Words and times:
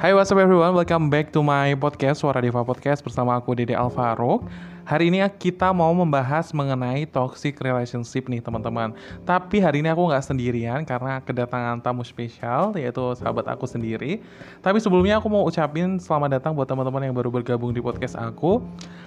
Hai 0.00 0.16
what's 0.16 0.32
up 0.32 0.40
everyone, 0.40 0.72
welcome 0.72 1.12
back 1.12 1.28
to 1.28 1.44
my 1.44 1.76
podcast 1.76 2.24
Suara 2.24 2.40
Deva 2.40 2.64
Podcast 2.64 3.04
bersama 3.04 3.36
aku 3.36 3.52
Dede 3.52 3.76
Alvaro 3.76 4.40
Hari 4.88 5.06
ini 5.06 5.22
kita 5.36 5.70
mau 5.76 5.94
membahas 5.94 6.50
mengenai 6.50 7.06
toxic 7.06 7.60
relationship 7.62 8.26
nih 8.26 8.42
teman-teman. 8.42 8.90
Tapi 9.28 9.62
hari 9.62 9.84
ini 9.84 9.92
aku 9.92 10.10
nggak 10.10 10.24
sendirian 10.26 10.82
karena 10.82 11.22
kedatangan 11.22 11.78
tamu 11.78 12.02
spesial 12.02 12.74
yaitu 12.74 12.98
sahabat 13.14 13.46
aku 13.46 13.70
sendiri. 13.70 14.18
Tapi 14.64 14.82
sebelumnya 14.82 15.22
aku 15.22 15.30
mau 15.30 15.46
ucapin 15.46 16.00
selamat 16.02 16.42
datang 16.42 16.58
buat 16.58 16.66
teman-teman 16.66 17.06
yang 17.06 17.14
baru 17.14 17.30
bergabung 17.30 17.70
di 17.70 17.78
podcast 17.78 18.18
aku. 18.18 18.64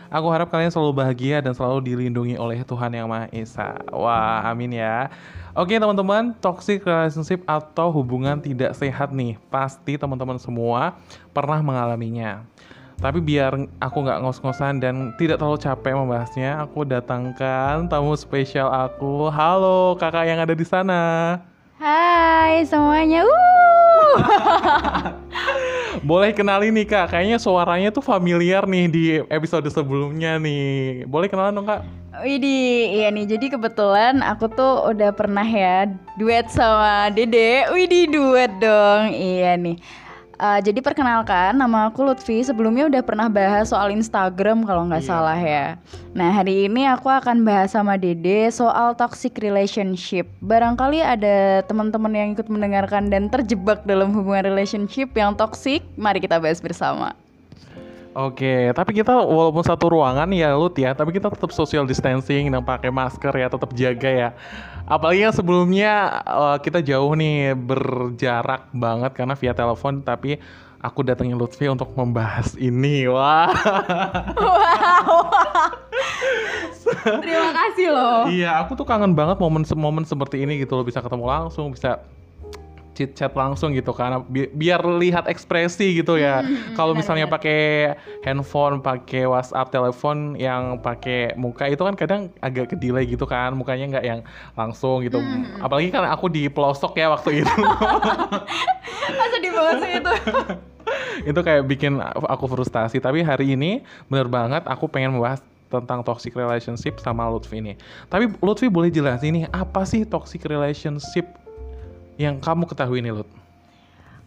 Aku 0.07 0.28
harap 0.32 0.54
kalian 0.54 0.71
selalu 0.71 1.04
bahagia 1.04 1.43
dan 1.43 1.51
selalu 1.51 1.83
dilindungi 1.83 2.39
oleh 2.39 2.64
Tuhan 2.64 2.96
Yang 2.96 3.07
Maha 3.10 3.28
Esa. 3.36 3.75
Wah 3.91 4.46
amin 4.46 4.78
ya 4.78 5.11
Oke 5.54 5.77
teman-teman, 5.77 6.33
toxic 6.41 6.81
relationship 6.81 7.46
atau 7.46 7.93
hubungan 7.93 8.41
tidak 8.41 8.73
sehat 8.73 9.14
nih, 9.14 9.37
pasti 9.54 10.01
teman-teman 10.01 10.41
semua 10.41 10.97
pernah 11.29 11.61
mengalaminya. 11.61 12.41
Tapi 12.97 13.21
biar 13.21 13.69
aku 13.78 13.97
nggak 14.01 14.25
ngos-ngosan 14.25 14.81
dan 14.81 15.14
tidak 15.21 15.37
terlalu 15.37 15.61
capek 15.61 15.93
membahasnya, 15.93 16.57
aku 16.57 16.89
datangkan 16.89 17.86
tamu 17.86 18.18
spesial 18.18 18.65
aku. 18.73 19.29
Halo 19.29 19.93
kakak 19.93 20.25
yang 20.25 20.42
ada 20.42 20.57
di 20.57 20.65
sana. 20.65 21.37
Hai 21.78 22.65
semuanya. 22.65 23.21
Uh. 23.21 24.17
Boleh 26.09 26.33
kenalin 26.33 26.73
nih 26.73 26.89
kak, 26.89 27.14
kayaknya 27.14 27.37
suaranya 27.37 27.93
tuh 27.93 28.01
familiar 28.01 28.65
nih 28.65 28.86
di 28.89 29.06
episode 29.29 29.70
sebelumnya 29.70 30.42
nih. 30.42 31.06
Boleh 31.06 31.29
kenalan 31.29 31.54
dong 31.54 31.70
kak? 31.70 32.03
Widih, 32.23 33.03
iya 33.03 33.11
nih. 33.11 33.27
Jadi 33.27 33.52
kebetulan 33.52 34.23
aku 34.23 34.47
tuh 34.47 34.95
udah 34.95 35.11
pernah 35.11 35.44
ya 35.44 35.91
duet 36.16 36.47
sama 36.47 37.11
Dede. 37.11 37.67
Widih, 37.67 38.08
duet 38.08 38.52
dong. 38.64 39.11
Iya 39.11 39.59
nih. 39.59 39.75
Uh, 40.39 40.59
jadi 40.64 40.80
perkenalkan, 40.80 41.56
nama 41.59 41.92
aku 41.92 42.03
Lutfi. 42.03 42.39
Sebelumnya 42.44 42.88
udah 42.88 43.03
pernah 43.03 43.28
bahas 43.28 43.75
soal 43.75 43.92
Instagram 43.92 44.64
kalau 44.64 44.88
nggak 44.88 45.03
iya. 45.03 45.11
salah 45.11 45.39
ya. 45.39 45.66
Nah 46.16 46.31
hari 46.31 46.72
ini 46.72 46.88
aku 46.88 47.11
akan 47.11 47.44
bahas 47.44 47.75
sama 47.75 48.00
Dede 48.00 48.48
soal 48.55 48.95
toxic 48.95 49.36
relationship. 49.44 50.23
Barangkali 50.39 51.03
ada 51.03 51.59
teman-teman 51.67 52.11
yang 52.16 52.28
ikut 52.36 52.48
mendengarkan 52.48 53.11
dan 53.11 53.28
terjebak 53.28 53.83
dalam 53.83 54.16
hubungan 54.16 54.48
relationship 54.48 55.11
yang 55.14 55.36
toxic. 55.36 55.83
Mari 56.00 56.23
kita 56.23 56.39
bahas 56.39 56.64
bersama. 56.64 57.16
Oke, 58.14 58.69
tapi 58.78 58.94
kita 58.94 59.09
walaupun 59.25 59.66
satu 59.66 59.89
ruangan 59.89 60.30
ya 60.30 60.53
Lut 60.53 60.78
ya, 60.78 60.94
tapi 60.94 61.09
kita 61.09 61.33
tetap 61.33 61.50
social 61.50 61.89
distancing 61.89 62.45
dan 62.53 62.61
pakai 62.61 62.94
masker 62.94 63.33
ya, 63.33 63.50
tetap 63.50 63.73
jaga 63.73 64.09
ya. 64.09 64.30
Apalagi 64.86 65.25
yang 65.25 65.33
sebelumnya 65.33 66.22
uh, 66.22 66.58
kita 66.61 66.86
jauh 66.86 67.09
nih 67.17 67.58
berjarak 67.58 68.70
banget 68.70 69.17
karena 69.17 69.33
via 69.33 69.53
telepon, 69.58 70.05
tapi 70.05 70.38
aku 70.78 71.02
datengin 71.02 71.42
Lutfi 71.42 71.66
untuk 71.66 71.89
membahas 71.97 72.53
ini. 72.53 73.09
Wah. 73.09 73.50
Wow. 74.38 75.33
Terima 77.25 77.50
kasih 77.50 77.88
loh. 77.89 78.22
Iya, 78.30 78.61
aku 78.61 78.77
tuh 78.77 78.86
kangen 78.86 79.17
banget 79.17 79.42
momen-momen 79.42 80.05
seperti 80.05 80.45
ini 80.45 80.61
gitu 80.61 80.77
loh, 80.77 80.86
bisa 80.86 81.02
ketemu 81.02 81.25
langsung, 81.25 81.73
bisa 81.73 82.05
chit 82.94 83.11
chat 83.17 83.33
langsung 83.33 83.73
gitu 83.73 83.91
kan. 83.91 84.22
Bi 84.30 84.49
biar 84.53 84.81
lihat 84.97 85.25
ekspresi 85.25 85.99
gitu 86.02 86.17
ya. 86.17 86.41
Hmm, 86.41 86.77
kalau 86.77 86.94
misalnya 86.94 87.25
pakai 87.25 87.94
handphone 88.22 88.80
pakai 88.80 89.25
WhatsApp 89.25 89.73
telepon 89.73 90.38
yang 90.38 90.80
pakai 90.80 91.33
muka 91.36 91.67
itu 91.69 91.81
kan 91.81 91.95
kadang 91.97 92.21
agak 92.39 92.73
ke 92.73 92.75
delay 92.77 93.09
gitu 93.09 93.25
kan. 93.25 93.53
Mukanya 93.58 93.99
nggak 93.99 94.05
yang 94.05 94.19
langsung 94.53 95.02
gitu. 95.05 95.19
Hmm. 95.19 95.45
apalagi 95.61 95.89
kan 95.89 96.05
aku 96.09 96.30
di 96.30 96.47
pelosok 96.47 96.97
ya 96.97 97.09
waktu 97.11 97.41
itu. 97.44 97.55
Masa 99.19 99.38
di 99.41 99.49
bawah 99.49 99.75
sih 99.81 99.91
itu 99.99 100.14
itu 101.30 101.39
kayak 101.44 101.64
bikin 101.67 101.99
aku 102.30 102.45
frustasi. 102.47 103.02
Tapi 103.02 103.25
hari 103.25 103.58
ini 103.58 103.82
bener 104.08 104.30
banget 104.30 104.64
aku 104.70 104.86
pengen 104.87 105.17
membahas 105.17 105.42
tentang 105.73 106.05
toxic 106.05 106.37
relationship 106.37 107.02
sama 107.02 107.26
Lutfi 107.26 107.58
ini. 107.58 107.73
Tapi 108.05 108.30
Lutfi 108.45 108.70
boleh 108.70 108.93
jelasin 108.93 109.42
nih 109.42 109.45
apa 109.49 109.82
sih 109.89 110.05
toxic 110.05 110.45
relationship 110.45 111.26
yang 112.18 112.38
kamu 112.42 112.70
ketahui 112.70 113.02
nih 113.02 113.14
Lut? 113.16 113.30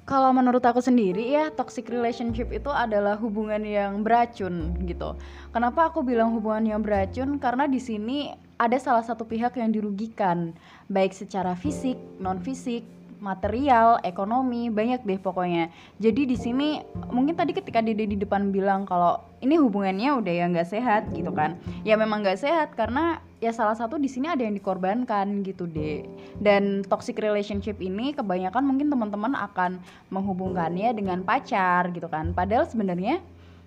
Kalau 0.07 0.31
menurut 0.31 0.63
aku 0.63 0.79
sendiri 0.79 1.35
ya 1.35 1.51
toxic 1.51 1.91
relationship 1.91 2.55
itu 2.55 2.71
adalah 2.71 3.19
hubungan 3.19 3.59
yang 3.67 4.07
beracun 4.07 4.79
gitu. 4.87 5.19
Kenapa 5.51 5.91
aku 5.91 6.07
bilang 6.07 6.31
hubungan 6.31 6.63
yang 6.63 6.81
beracun? 6.83 7.43
Karena 7.43 7.67
di 7.67 7.83
sini 7.83 8.31
ada 8.55 8.79
salah 8.79 9.03
satu 9.03 9.27
pihak 9.27 9.59
yang 9.59 9.75
dirugikan, 9.75 10.55
baik 10.87 11.11
secara 11.11 11.59
fisik, 11.59 11.99
non 12.23 12.39
fisik, 12.39 12.87
material, 13.19 14.01
ekonomi, 14.05 14.69
banyak 14.69 15.03
deh 15.05 15.21
pokoknya. 15.21 15.73
Jadi 16.01 16.29
di 16.29 16.37
sini 16.37 16.81
mungkin 17.09 17.37
tadi 17.37 17.57
ketika 17.57 17.81
Dede 17.81 18.07
di 18.07 18.17
depan 18.19 18.53
bilang 18.53 18.85
kalau 18.85 19.21
ini 19.41 19.57
hubungannya 19.61 20.17
udah 20.17 20.33
ya 20.33 20.45
nggak 20.49 20.69
sehat 20.69 21.03
gitu 21.13 21.33
kan. 21.33 21.61
Ya 21.83 21.97
memang 22.01 22.25
nggak 22.25 22.41
sehat 22.41 22.73
karena 22.77 23.21
ya 23.41 23.53
salah 23.53 23.77
satu 23.77 24.01
di 24.01 24.09
sini 24.09 24.33
ada 24.33 24.43
yang 24.45 24.57
dikorbankan 24.57 25.45
gitu 25.45 25.69
deh. 25.69 26.05
Dan 26.41 26.85
toxic 26.87 27.21
relationship 27.21 27.81
ini 27.81 28.17
kebanyakan 28.17 28.65
mungkin 28.65 28.89
teman-teman 28.89 29.33
akan 29.37 29.81
menghubungkannya 30.13 30.93
dengan 30.97 31.25
pacar 31.25 31.93
gitu 31.93 32.09
kan. 32.09 32.33
Padahal 32.33 32.65
sebenarnya 32.69 33.21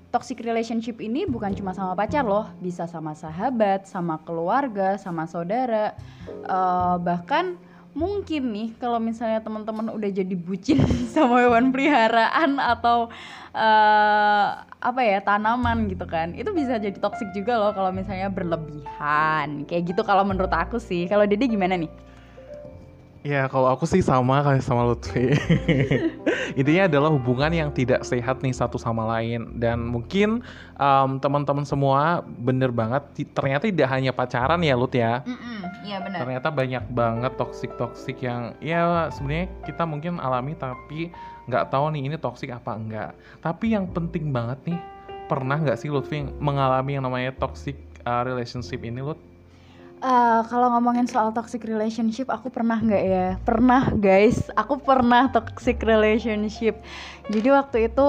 toxic 0.10 0.42
relationship 0.42 0.98
ini 0.98 1.30
bukan 1.30 1.54
cuma 1.54 1.74
sama 1.74 1.94
pacar 1.94 2.26
loh, 2.26 2.50
bisa 2.58 2.90
sama 2.90 3.14
sahabat, 3.14 3.86
sama 3.86 4.18
keluarga, 4.26 4.98
sama 4.98 5.30
saudara, 5.30 5.94
uh, 6.50 6.98
bahkan 6.98 7.58
mungkin 7.98 8.54
nih 8.54 8.70
kalau 8.78 9.02
misalnya 9.02 9.42
teman-teman 9.42 9.90
udah 9.92 10.10
jadi 10.14 10.36
bucin 10.38 10.80
sama 11.14 11.42
hewan 11.42 11.74
peliharaan 11.74 12.62
atau 12.62 13.10
uh, 13.54 14.48
apa 14.80 15.02
ya 15.04 15.20
tanaman 15.20 15.92
gitu 15.92 16.08
kan 16.08 16.32
itu 16.32 16.48
bisa 16.56 16.80
jadi 16.80 16.96
toksik 16.96 17.36
juga 17.36 17.60
loh 17.60 17.72
kalau 17.76 17.92
misalnya 17.92 18.32
berlebihan. 18.32 19.68
Kayak 19.68 19.96
gitu 19.96 20.02
kalau 20.08 20.24
menurut 20.24 20.52
aku 20.54 20.80
sih. 20.80 21.10
Kalau 21.10 21.28
Dede 21.28 21.50
gimana 21.50 21.76
nih? 21.76 21.92
Ya 23.20 23.52
kalau 23.52 23.68
aku 23.68 23.84
sih 23.84 24.00
sama 24.00 24.40
kayak 24.48 24.64
sama 24.64 24.88
Lutfi. 24.88 25.36
Intinya 26.60 26.88
adalah 26.88 27.12
hubungan 27.12 27.52
yang 27.52 27.68
tidak 27.76 28.08
sehat 28.08 28.40
nih 28.40 28.56
satu 28.56 28.80
sama 28.80 29.04
lain. 29.04 29.60
Dan 29.60 29.92
mungkin 29.92 30.40
um, 30.80 31.20
teman-teman 31.20 31.68
semua 31.68 32.24
bener 32.24 32.72
banget 32.72 33.04
Ternyata 33.36 33.68
tidak 33.68 33.92
hanya 33.92 34.16
pacaran 34.16 34.64
ya 34.64 34.72
Lut 34.80 34.96
ya 34.96 35.20
Iya 35.86 35.98
benar 36.04 36.20
Ternyata 36.26 36.50
banyak 36.50 36.86
banget 36.92 37.34
toksik-toksik 37.38 38.26
yang 38.26 38.58
Ya 38.60 39.08
sebenarnya 39.14 39.48
kita 39.64 39.84
mungkin 39.86 40.18
alami 40.18 40.58
tapi 40.58 41.14
nggak 41.50 41.70
tahu 41.72 41.94
nih 41.94 42.12
ini 42.12 42.16
toksik 42.18 42.50
apa 42.50 42.72
enggak 42.76 43.12
Tapi 43.40 43.78
yang 43.78 43.90
penting 43.90 44.34
banget 44.34 44.60
nih 44.66 44.80
Pernah 45.30 45.62
nggak 45.62 45.78
sih 45.78 45.94
Lutfi 45.94 46.26
mengalami 46.42 46.98
yang 46.98 47.06
namanya 47.06 47.32
toxic 47.38 47.78
uh, 48.04 48.26
relationship 48.26 48.82
ini 48.82 49.02
Lut? 49.06 49.29
Uh, 50.00 50.48
kalau 50.48 50.72
ngomongin 50.72 51.04
soal 51.12 51.36
toxic 51.36 51.60
relationship, 51.68 52.32
aku 52.32 52.48
pernah 52.48 52.80
nggak 52.80 53.04
ya? 53.04 53.28
Pernah 53.44 53.92
guys, 53.92 54.48
aku 54.56 54.80
pernah 54.80 55.28
toxic 55.28 55.76
relationship. 55.84 56.80
Jadi 57.28 57.52
waktu 57.52 57.78
itu 57.92 58.08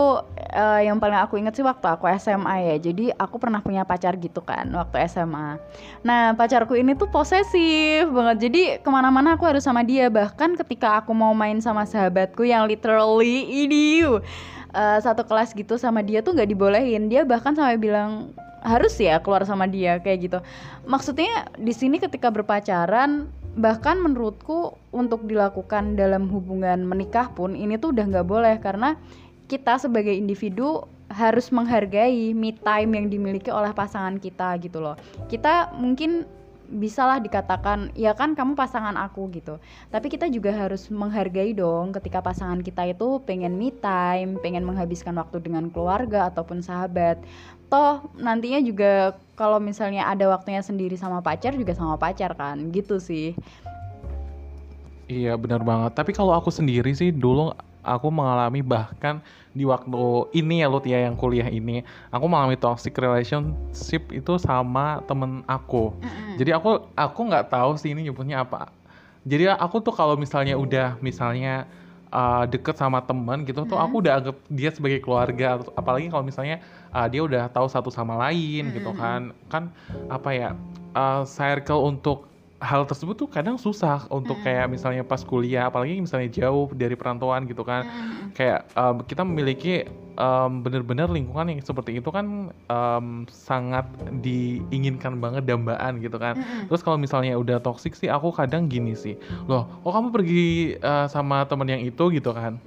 uh, 0.55 0.81
yang 0.87 1.03
paling 1.03 1.19
aku 1.19 1.43
inget 1.43 1.59
sih 1.59 1.67
waktu 1.67 1.91
aku 1.91 2.07
SMA 2.15 2.57
ya. 2.63 2.77
Jadi 2.79 3.11
aku 3.11 3.43
pernah 3.43 3.59
punya 3.59 3.83
pacar 3.83 4.15
gitu 4.23 4.39
kan 4.39 4.71
waktu 4.71 5.03
SMA. 5.11 5.59
Nah 6.07 6.31
pacarku 6.39 6.79
ini 6.79 6.95
tuh 6.95 7.11
posesif 7.11 8.07
banget. 8.07 8.47
Jadi 8.47 8.63
ke 8.79 8.89
mana-mana 8.89 9.35
aku 9.35 9.51
harus 9.51 9.67
sama 9.67 9.83
dia. 9.83 10.07
Bahkan 10.07 10.63
ketika 10.63 11.03
aku 11.03 11.11
mau 11.11 11.35
main 11.35 11.59
sama 11.59 11.83
sahabatku 11.91 12.47
yang 12.47 12.71
literally 12.71 13.67
ini 13.67 14.07
uh, 14.07 14.99
satu 15.03 15.27
kelas 15.27 15.59
gitu 15.59 15.75
sama 15.75 16.07
dia 16.07 16.23
tuh 16.23 16.39
nggak 16.39 16.55
dibolehin. 16.55 17.11
Dia 17.11 17.27
bahkan 17.27 17.51
sampai 17.51 17.83
bilang 17.83 18.31
harus 18.61 18.95
ya 19.01 19.21
keluar 19.21 19.45
sama 19.49 19.65
dia 19.67 19.99
kayak 20.01 20.19
gitu. 20.31 20.39
Maksudnya 20.85 21.49
di 21.57 21.73
sini 21.73 21.97
ketika 22.01 22.29
berpacaran 22.29 23.29
bahkan 23.59 23.99
menurutku 23.99 24.79
untuk 24.95 25.27
dilakukan 25.27 25.99
dalam 25.99 26.31
hubungan 26.31 26.87
menikah 26.87 27.33
pun 27.35 27.59
ini 27.59 27.81
tuh 27.81 27.93
udah 27.93 28.05
nggak 28.07 28.29
boleh. 28.29 28.57
Karena 28.63 28.97
kita 29.51 29.81
sebagai 29.83 30.15
individu 30.15 30.87
harus 31.11 31.51
menghargai 31.51 32.31
me 32.31 32.55
time 32.55 32.95
yang 32.95 33.07
dimiliki 33.11 33.51
oleh 33.51 33.75
pasangan 33.75 34.23
kita 34.23 34.55
gitu 34.63 34.79
loh. 34.79 34.95
Kita 35.27 35.75
mungkin 35.75 36.23
bisalah 36.71 37.19
dikatakan 37.19 37.91
ya 37.99 38.15
kan 38.15 38.39
kamu 38.39 38.55
pasangan 38.55 38.95
aku 38.95 39.27
gitu. 39.35 39.59
Tapi 39.91 40.07
kita 40.07 40.31
juga 40.31 40.55
harus 40.55 40.87
menghargai 40.89 41.51
dong 41.53 41.91
ketika 41.91 42.23
pasangan 42.23 42.63
kita 42.63 42.87
itu 42.95 43.19
pengen 43.27 43.59
me 43.59 43.75
time 43.75 44.39
pengen 44.39 44.63
menghabiskan 44.63 45.19
waktu 45.19 45.43
dengan 45.43 45.69
keluarga 45.75 46.31
ataupun 46.31 46.63
sahabat. 46.63 47.19
Toh 47.67 48.07
nantinya 48.15 48.63
juga 48.63 49.19
kalau 49.35 49.59
misalnya 49.59 50.07
ada 50.07 50.31
waktunya 50.31 50.63
sendiri 50.63 50.95
sama 50.95 51.19
pacar 51.19 51.59
juga 51.59 51.75
sama 51.75 51.99
pacar 51.99 52.39
kan 52.39 52.71
gitu 52.71 53.03
sih. 53.03 53.35
Iya 55.11 55.35
benar 55.35 55.67
banget. 55.67 55.99
Tapi 55.99 56.15
kalau 56.15 56.31
aku 56.31 56.55
sendiri 56.55 56.95
sih 56.95 57.11
dulu 57.11 57.51
aku 57.85 58.09
mengalami 58.13 58.61
bahkan 58.63 59.19
di 59.51 59.67
waktu 59.67 59.91
ini 60.37 60.63
ya 60.63 60.69
Lut 60.71 60.87
ya 60.87 61.03
yang 61.03 61.19
kuliah 61.19 61.51
ini 61.51 61.83
aku 62.15 62.25
mengalami 62.31 62.55
toxic 62.55 62.95
relationship 62.95 64.15
itu 64.15 64.39
sama 64.39 65.03
temen 65.11 65.43
aku. 65.51 65.91
Mm-hmm. 65.99 66.35
jadi 66.39 66.51
aku 66.57 66.87
aku 66.95 67.21
nggak 67.27 67.51
tahu 67.51 67.75
sih 67.77 67.91
ini 67.93 68.09
nyebutnya 68.09 68.47
apa. 68.47 68.71
Jadi 69.27 69.53
aku 69.53 69.85
tuh 69.85 69.93
kalau 69.93 70.17
misalnya 70.17 70.57
udah 70.57 70.97
misalnya 71.05 71.69
uh, 72.09 72.49
deket 72.49 72.81
sama 72.81 73.05
temen 73.05 73.45
gitu 73.45 73.69
tuh 73.69 73.77
aku 73.77 74.01
udah 74.01 74.23
anggap 74.23 74.37
dia 74.49 74.71
sebagai 74.73 75.05
keluarga 75.05 75.61
apalagi 75.77 76.09
kalau 76.09 76.25
misalnya 76.25 76.65
uh, 76.89 77.05
dia 77.05 77.21
udah 77.21 77.53
tahu 77.53 77.69
satu 77.69 77.93
sama 77.93 78.17
lain 78.17 78.73
gitu 78.73 78.97
kan. 78.97 79.35
Kan 79.53 79.75
apa 80.09 80.31
ya 80.33 80.49
uh, 80.95 81.27
circle 81.27 81.85
untuk 81.85 82.30
hal 82.61 82.85
tersebut 82.85 83.17
tuh 83.17 83.29
kadang 83.29 83.57
susah 83.57 84.05
untuk 84.13 84.37
kayak 84.45 84.69
misalnya 84.69 85.01
pas 85.01 85.25
kuliah 85.25 85.73
apalagi 85.73 85.97
misalnya 85.97 86.29
jauh 86.29 86.69
dari 86.77 86.93
perantauan 86.93 87.49
gitu 87.49 87.65
kan. 87.65 87.89
Kayak 88.37 88.69
um, 88.77 89.01
kita 89.01 89.25
memiliki 89.25 89.89
um, 90.21 90.61
bener-bener 90.61 91.09
lingkungan 91.09 91.57
yang 91.57 91.61
seperti 91.65 91.97
itu 91.97 92.13
kan 92.13 92.53
um, 92.69 93.25
sangat 93.33 93.89
diinginkan 94.21 95.19
banget 95.19 95.49
dambaan 95.49 96.05
gitu 96.05 96.21
kan. 96.21 96.37
Terus 96.69 96.85
kalau 96.85 97.01
misalnya 97.01 97.41
udah 97.41 97.65
toxic 97.65 97.97
sih 97.97 98.13
aku 98.13 98.29
kadang 98.31 98.69
gini 98.69 98.93
sih. 98.93 99.17
Loh 99.49 99.65
kok 99.81 99.93
kamu 99.97 100.09
pergi 100.13 100.77
uh, 100.85 101.09
sama 101.09 101.49
temen 101.49 101.67
yang 101.67 101.81
itu 101.81 102.13
gitu 102.13 102.31
kan? 102.37 102.61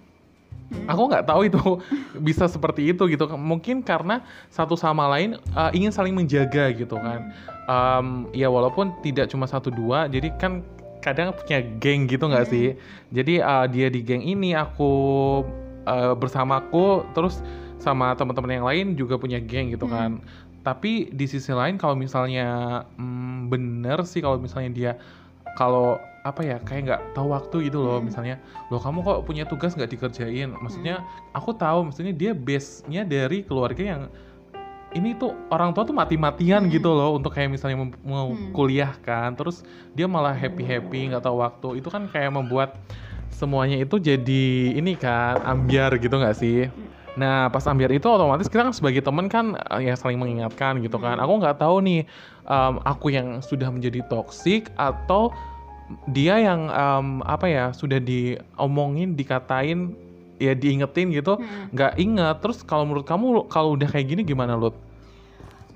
Aku 0.90 1.06
nggak 1.06 1.30
tahu 1.30 1.46
itu 1.46 1.62
bisa 2.28 2.50
seperti 2.50 2.90
itu 2.90 3.06
gitu. 3.06 3.30
Mungkin 3.30 3.86
karena 3.86 4.26
satu 4.50 4.74
sama 4.74 5.06
lain 5.06 5.38
uh, 5.54 5.70
ingin 5.70 5.94
saling 5.94 6.18
menjaga 6.18 6.74
gitu 6.74 6.98
kan 6.98 7.53
um, 7.68 8.28
ya 8.36 8.48
walaupun 8.52 8.96
tidak 9.04 9.30
cuma 9.32 9.48
satu 9.48 9.72
dua 9.72 10.08
jadi 10.12 10.32
kan 10.40 10.64
kadang 11.04 11.36
punya 11.36 11.60
geng 11.84 12.08
gitu 12.08 12.32
nggak 12.32 12.48
sih? 12.48 12.80
Jadi 13.12 13.44
uh, 13.44 13.68
dia 13.68 13.92
di 13.92 14.00
geng 14.00 14.24
ini 14.24 14.56
aku 14.56 14.92
uh, 15.84 16.16
bersamaku 16.16 17.04
terus 17.12 17.44
sama 17.84 18.16
teman-teman 18.16 18.56
yang 18.56 18.66
lain 18.66 18.88
juga 18.96 19.20
punya 19.20 19.44
geng 19.44 19.76
gitu 19.76 19.84
kan. 19.92 20.24
Tapi 20.64 21.12
di 21.12 21.28
sisi 21.28 21.52
lain 21.52 21.76
kalau 21.76 22.00
misalnya 22.00 22.82
mm, 22.96 23.52
bener 23.52 24.00
sih 24.08 24.24
kalau 24.24 24.40
misalnya 24.40 24.72
dia 24.72 24.92
kalau 25.60 26.00
apa 26.24 26.40
ya 26.40 26.56
kayak 26.64 26.82
nggak 26.88 27.02
tahu 27.20 27.36
waktu 27.36 27.68
gitu 27.68 27.84
loh 27.84 28.00
misalnya 28.00 28.40
loh 28.72 28.80
kamu 28.80 29.04
kok 29.04 29.28
punya 29.28 29.44
tugas 29.44 29.76
nggak 29.76 29.92
dikerjain? 29.92 30.56
Maksudnya 30.56 31.04
aku 31.36 31.52
tahu 31.52 31.92
maksudnya 31.92 32.16
dia 32.16 32.32
base 32.32 32.88
nya 32.88 33.04
dari 33.04 33.44
keluarga 33.44 33.84
yang 33.84 34.02
ini 34.94 35.18
tuh 35.18 35.34
orang 35.50 35.74
tua 35.74 35.84
tuh 35.84 35.96
mati-matian 35.98 36.70
gitu 36.70 36.94
loh 36.94 37.18
untuk 37.18 37.34
kayak 37.34 37.50
misalnya 37.50 37.90
mau 38.06 38.30
kuliah 38.54 38.94
kan 39.02 39.34
terus 39.34 39.66
dia 39.98 40.06
malah 40.06 40.34
happy 40.34 40.62
happy 40.62 41.10
nggak 41.10 41.26
tahu 41.26 41.42
waktu. 41.42 41.82
Itu 41.82 41.90
kan 41.90 42.06
kayak 42.10 42.34
membuat 42.34 42.78
semuanya 43.34 43.82
itu 43.82 43.98
jadi 43.98 44.46
ini 44.78 44.94
kan 44.94 45.42
ambiar 45.42 45.98
gitu 45.98 46.14
nggak 46.14 46.38
sih? 46.38 46.70
Nah, 47.14 47.46
pas 47.54 47.62
ambiar 47.70 47.94
itu 47.94 48.06
otomatis 48.10 48.50
kita 48.50 48.66
kan 48.66 48.74
sebagai 48.74 49.06
teman 49.06 49.30
kan 49.30 49.54
eh, 49.54 49.90
ya 49.90 49.94
saling 49.98 50.18
mengingatkan 50.18 50.82
gitu 50.82 50.98
kan. 50.98 51.18
Aku 51.22 51.42
nggak 51.42 51.62
tahu 51.62 51.82
nih 51.86 52.06
em, 52.46 52.74
aku 52.82 53.14
yang 53.14 53.42
sudah 53.42 53.70
menjadi 53.70 54.02
toksik 54.10 54.74
atau 54.78 55.34
dia 56.10 56.42
yang 56.42 56.70
em, 56.74 57.22
apa 57.26 57.46
ya 57.46 57.66
sudah 57.70 58.02
diomongin, 58.02 59.14
dikatain, 59.14 59.94
ya 60.46 60.54
diingetin 60.54 61.08
gitu, 61.16 61.40
nggak 61.74 61.94
inget. 62.00 62.36
Terus 62.44 62.58
kalau 62.68 62.84
menurut 62.88 63.06
kamu 63.08 63.48
kalau 63.48 63.76
udah 63.80 63.88
kayak 63.88 64.08
gini 64.12 64.22
gimana 64.28 64.54
Lut? 64.60 64.76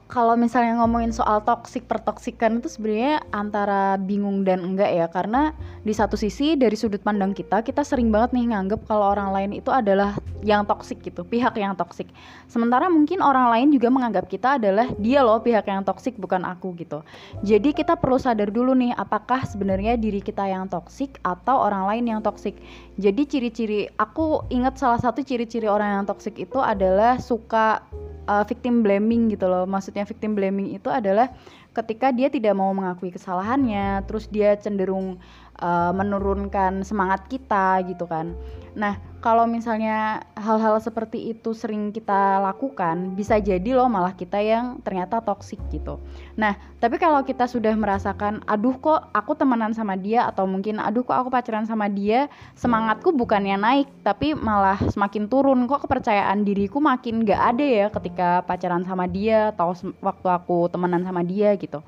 Kalau 0.08 0.40
misalnya 0.40 0.80
ngomongin 0.80 1.12
soal 1.12 1.44
toksik 1.44 1.84
pertoksikan 1.86 2.64
itu 2.64 2.72
sebenarnya 2.72 3.24
antara 3.36 4.00
bingung 4.00 4.48
dan 4.48 4.64
enggak 4.64 4.92
ya. 4.92 5.06
Karena 5.12 5.52
di 5.84 5.92
satu 5.92 6.16
sisi 6.16 6.56
dari 6.56 6.76
sudut 6.80 7.04
pandang 7.04 7.36
kita 7.36 7.64
kita 7.64 7.84
sering 7.84 8.12
banget 8.12 8.36
nih 8.36 8.56
nganggep 8.56 8.88
kalau 8.88 9.12
orang 9.12 9.36
lain 9.36 9.52
itu 9.56 9.72
adalah 9.72 10.16
yang 10.46 10.64
toksik 10.64 11.02
gitu 11.02 11.26
pihak 11.26 11.58
yang 11.58 11.74
toksik 11.74 12.06
sementara 12.46 12.88
mungkin 12.88 13.26
orang 13.26 13.50
lain 13.50 13.68
juga 13.74 13.90
menganggap 13.90 14.30
kita 14.30 14.62
adalah 14.62 14.86
dia 15.02 15.26
loh 15.26 15.42
pihak 15.42 15.66
yang 15.66 15.84
toksik 15.84 16.16
bukan 16.20 16.44
aku 16.48 16.76
gitu. 16.80 17.04
Jadi 17.44 17.76
kita 17.76 18.00
perlu 18.00 18.20
sadar 18.20 18.52
dulu 18.52 18.72
nih 18.78 18.96
apakah 18.96 19.44
sebenarnya 19.44 20.00
diri 20.00 20.22
kita 20.24 20.46
yang 20.46 20.70
toksik 20.70 21.20
atau 21.26 21.68
orang 21.68 21.90
lain 21.90 22.06
yang 22.16 22.22
toksik 22.24 22.56
jadi 22.98 23.30
ciri-ciri 23.30 23.94
aku 24.02 24.46
ingat 24.50 24.82
salah 24.82 24.98
satu 24.98 25.22
ciri-ciri 25.22 25.70
orang 25.70 26.02
yang 26.02 26.06
toksik 26.10 26.34
itu 26.42 26.58
adalah 26.58 27.22
suka 27.22 27.86
uh, 28.28 28.44
victim 28.44 28.84
blaming 28.84 29.32
gitu 29.32 29.48
loh. 29.48 29.70
Maksudnya 29.70 29.97
victim 30.06 30.38
blaming 30.38 30.76
itu 30.76 30.92
adalah 30.92 31.32
ketika 31.78 32.10
dia 32.10 32.28
tidak 32.28 32.58
mau 32.58 32.74
mengakui 32.74 33.14
kesalahannya, 33.14 34.02
terus 34.10 34.26
dia 34.30 34.58
cenderung 34.58 35.22
uh, 35.62 35.94
menurunkan 35.94 36.82
semangat 36.82 37.30
kita 37.30 37.86
gitu 37.86 38.10
kan. 38.10 38.34
Nah, 38.74 38.98
kalau 39.18 39.50
misalnya 39.50 40.22
hal-hal 40.38 40.78
seperti 40.78 41.34
itu 41.34 41.50
sering 41.58 41.90
kita 41.90 42.38
lakukan, 42.38 43.18
bisa 43.18 43.42
jadi 43.42 43.74
loh 43.74 43.90
malah 43.90 44.14
kita 44.14 44.38
yang 44.38 44.78
ternyata 44.86 45.26
toksik 45.26 45.58
gitu. 45.74 45.98
Nah, 46.38 46.54
tapi 46.78 47.02
kalau 47.02 47.26
kita 47.26 47.50
sudah 47.50 47.74
merasakan, 47.74 48.46
aduh 48.46 48.78
kok 48.78 49.10
aku 49.10 49.34
temenan 49.34 49.74
sama 49.74 49.98
dia 49.98 50.30
atau 50.30 50.46
mungkin 50.46 50.78
aduh 50.78 51.02
kok 51.02 51.18
aku 51.18 51.30
pacaran 51.34 51.66
sama 51.66 51.90
dia, 51.90 52.30
semangatku 52.54 53.10
bukannya 53.18 53.58
naik, 53.58 53.90
tapi 54.06 54.38
malah 54.38 54.78
semakin 54.94 55.26
turun. 55.26 55.66
Kok 55.66 55.90
kepercayaan 55.90 56.46
diriku 56.46 56.78
makin 56.78 57.26
gak 57.26 57.58
ada 57.58 57.66
ya 57.66 57.86
ketika 57.90 58.46
pacaran 58.46 58.86
sama 58.86 59.10
dia 59.10 59.50
atau 59.50 59.74
waktu 60.06 60.28
aku 60.30 60.70
temenan 60.70 61.02
sama 61.02 61.26
dia 61.26 61.58
gitu. 61.58 61.82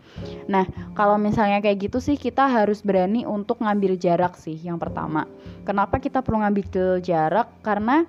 Nah, 0.50 0.66
kalau 0.98 1.22
misalnya 1.22 1.62
kayak 1.62 1.94
gitu 1.94 2.02
sih 2.02 2.18
kita 2.18 2.50
harus 2.50 2.82
berani 2.82 3.22
untuk 3.30 3.62
ngambil 3.62 4.02
jarak 4.02 4.34
sih 4.34 4.58
yang 4.58 4.82
pertama. 4.82 5.30
Kenapa 5.62 6.02
kita 6.02 6.25
perlu 6.25 6.42
ngambil 6.42 6.98
jarak? 7.06 7.19
Karena 7.60 8.07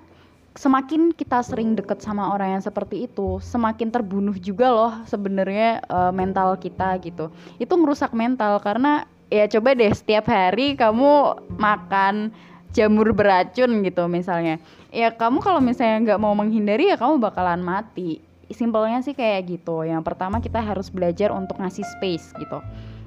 semakin 0.55 1.15
kita 1.15 1.39
sering 1.43 1.75
deket 1.79 2.03
sama 2.03 2.35
orang 2.35 2.59
yang 2.59 2.63
seperti 2.63 3.07
itu, 3.07 3.39
semakin 3.39 3.87
terbunuh 3.91 4.35
juga 4.35 4.67
loh 4.71 4.93
sebenarnya 5.07 5.83
eh, 5.83 6.11
mental 6.15 6.55
kita 6.59 6.99
gitu. 7.03 7.31
Itu 7.59 7.75
merusak 7.79 8.11
mental 8.11 8.59
karena 8.59 9.07
ya 9.31 9.47
coba 9.47 9.71
deh 9.75 9.91
setiap 9.95 10.27
hari 10.27 10.75
kamu 10.75 11.39
makan 11.55 12.35
jamur 12.75 13.11
beracun 13.15 13.83
gitu 13.83 14.07
misalnya. 14.11 14.59
Ya 14.91 15.11
kamu 15.11 15.39
kalau 15.39 15.63
misalnya 15.63 16.03
nggak 16.11 16.19
mau 16.19 16.35
menghindari 16.35 16.91
ya 16.91 16.99
kamu 16.99 17.19
bakalan 17.19 17.63
mati. 17.63 18.19
Simpelnya 18.51 18.99
sih 18.99 19.15
kayak 19.15 19.47
gitu. 19.47 19.87
Yang 19.87 20.03
pertama 20.03 20.43
kita 20.43 20.59
harus 20.59 20.91
belajar 20.91 21.31
untuk 21.31 21.55
ngasih 21.63 21.87
space 21.87 22.35
gitu. 22.35 22.59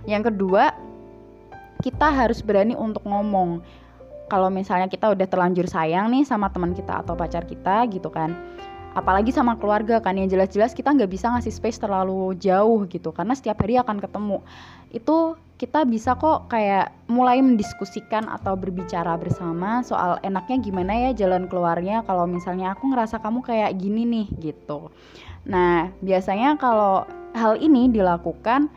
Yang 0.09 0.33
kedua 0.33 0.73
kita 1.85 2.09
harus 2.09 2.41
berani 2.41 2.73
untuk 2.73 3.05
ngomong 3.05 3.61
kalau 4.29 4.49
misalnya 4.49 4.89
kita 4.89 5.13
udah 5.13 5.27
terlanjur 5.29 5.69
sayang 5.69 6.09
nih 6.13 6.25
sama 6.25 6.49
teman 6.49 6.73
kita 6.73 7.05
atau 7.05 7.13
pacar 7.13 7.45
kita 7.45 7.85
gitu 7.93 8.09
kan. 8.09 8.33
Apalagi 8.95 9.35
sama 9.35 9.59
keluarga 9.59 9.99
kan 9.99 10.15
yang 10.15 10.31
jelas-jelas 10.31 10.71
kita 10.71 10.95
nggak 10.95 11.11
bisa 11.11 11.27
ngasih 11.35 11.51
space 11.51 11.83
terlalu 11.83 12.39
jauh 12.39 12.87
gitu 12.87 13.11
karena 13.11 13.35
setiap 13.35 13.59
hari 13.61 13.75
akan 13.77 13.99
ketemu. 13.99 14.39
Itu 14.95 15.35
kita 15.59 15.87
bisa 15.87 16.15
kok 16.19 16.51
kayak 16.51 16.95
mulai 17.11 17.39
mendiskusikan 17.43 18.27
atau 18.27 18.59
berbicara 18.59 19.15
bersama 19.19 19.83
soal 19.87 20.19
enaknya 20.23 20.63
gimana 20.63 20.93
ya 21.09 21.27
jalan 21.27 21.47
keluarnya 21.47 22.03
kalau 22.07 22.27
misalnya 22.27 22.75
aku 22.75 22.91
ngerasa 22.91 23.19
kamu 23.23 23.43
kayak 23.43 23.75
gini 23.79 24.03
nih 24.07 24.27
gitu. 24.51 24.91
Nah 25.47 25.91
biasanya 26.03 26.55
kalau 26.59 27.07
hal 27.35 27.59
ini 27.59 27.91
dilakukan 27.91 28.71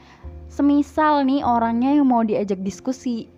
semisal 0.50 1.22
nih 1.26 1.46
orangnya 1.46 1.94
yang 1.94 2.10
mau 2.10 2.26
diajak 2.26 2.58
diskusi 2.66 3.30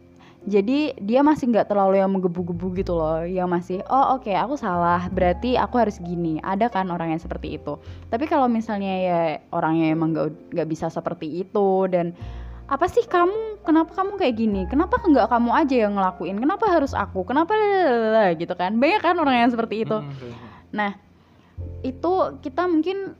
jadi 0.47 0.95
dia 0.95 1.19
masih 1.19 1.51
nggak 1.51 1.67
terlalu 1.67 1.99
yang 1.99 2.11
menggebu-gebu 2.15 2.79
gitu 2.79 2.95
loh. 2.95 3.27
Yang 3.27 3.47
masih 3.51 3.77
oh 3.91 4.15
oke 4.15 4.31
aku 4.31 4.55
salah. 4.55 5.11
Berarti 5.11 5.59
aku 5.59 5.75
harus 5.75 5.99
gini. 5.99 6.39
Ada 6.39 6.71
kan 6.71 6.87
orang 6.87 7.11
yang 7.11 7.19
seperti 7.19 7.59
itu. 7.59 7.75
Tapi 8.07 8.23
kalau 8.23 8.47
misalnya 8.47 8.93
ya 9.03 9.21
orangnya 9.51 9.91
emang 9.91 10.15
nggak 10.15 10.55
nggak 10.55 10.67
bisa 10.71 10.87
seperti 10.87 11.43
itu 11.43 11.91
dan 11.91 12.15
apa 12.71 12.87
sih 12.87 13.03
kamu? 13.03 13.67
Kenapa 13.67 13.91
kamu 13.91 14.15
kayak 14.15 14.35
gini? 14.39 14.61
Kenapa 14.71 15.03
nggak 15.03 15.27
kamu 15.27 15.49
aja 15.51 15.75
yang 15.75 15.93
ngelakuin? 15.99 16.37
Kenapa 16.39 16.65
harus 16.71 16.95
aku? 16.95 17.27
Kenapa 17.27 17.51
lalalala, 17.51 18.31
gitu 18.39 18.55
kan. 18.55 18.79
Banyak 18.79 19.01
kan 19.03 19.19
orang 19.19 19.43
yang 19.43 19.51
seperti 19.51 19.83
itu. 19.83 19.97
Nah 20.71 20.95
itu 21.83 22.13
kita 22.39 22.63
mungkin 22.63 23.11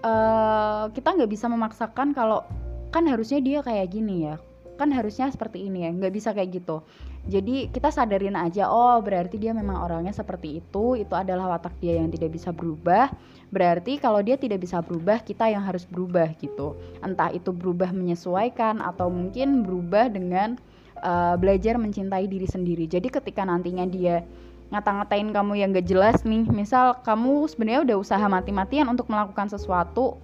eh, 0.00 0.84
kita 0.96 1.08
nggak 1.12 1.28
bisa 1.28 1.44
memaksakan 1.52 2.16
kalau 2.16 2.40
kan 2.88 3.04
harusnya 3.04 3.42
dia 3.44 3.60
kayak 3.60 3.90
gini 3.90 4.30
ya 4.32 4.38
kan 4.74 4.90
harusnya 4.90 5.30
seperti 5.30 5.70
ini 5.70 5.86
ya 5.86 5.90
nggak 5.94 6.14
bisa 6.14 6.30
kayak 6.34 6.62
gitu. 6.62 6.82
Jadi 7.24 7.72
kita 7.72 7.88
sadarin 7.88 8.36
aja 8.36 8.68
oh 8.68 9.00
berarti 9.00 9.40
dia 9.40 9.56
memang 9.56 9.80
orangnya 9.80 10.12
seperti 10.12 10.60
itu 10.60 10.98
itu 10.98 11.14
adalah 11.16 11.56
watak 11.56 11.78
dia 11.80 11.96
yang 11.98 12.10
tidak 12.10 12.34
bisa 12.34 12.50
berubah. 12.50 13.08
Berarti 13.48 13.96
kalau 14.02 14.20
dia 14.20 14.34
tidak 14.34 14.60
bisa 14.60 14.82
berubah 14.82 15.22
kita 15.22 15.48
yang 15.48 15.62
harus 15.62 15.86
berubah 15.86 16.34
gitu. 16.36 16.74
Entah 17.00 17.30
itu 17.30 17.54
berubah 17.54 17.94
menyesuaikan 17.94 18.82
atau 18.82 19.08
mungkin 19.08 19.62
berubah 19.62 20.10
dengan 20.10 20.58
uh, 21.00 21.38
belajar 21.38 21.78
mencintai 21.78 22.26
diri 22.26 22.46
sendiri. 22.50 22.84
Jadi 22.90 23.08
ketika 23.08 23.46
nantinya 23.46 23.86
dia 23.86 24.26
ngata-ngatain 24.72 25.28
kamu 25.30 25.52
yang 25.60 25.70
gak 25.70 25.86
jelas 25.86 26.18
nih 26.24 26.48
misal 26.50 26.98
kamu 27.04 27.46
sebenarnya 27.46 27.80
udah 27.84 27.96
usaha 28.00 28.26
mati-matian 28.26 28.88
untuk 28.88 29.06
melakukan 29.06 29.46
sesuatu 29.46 30.18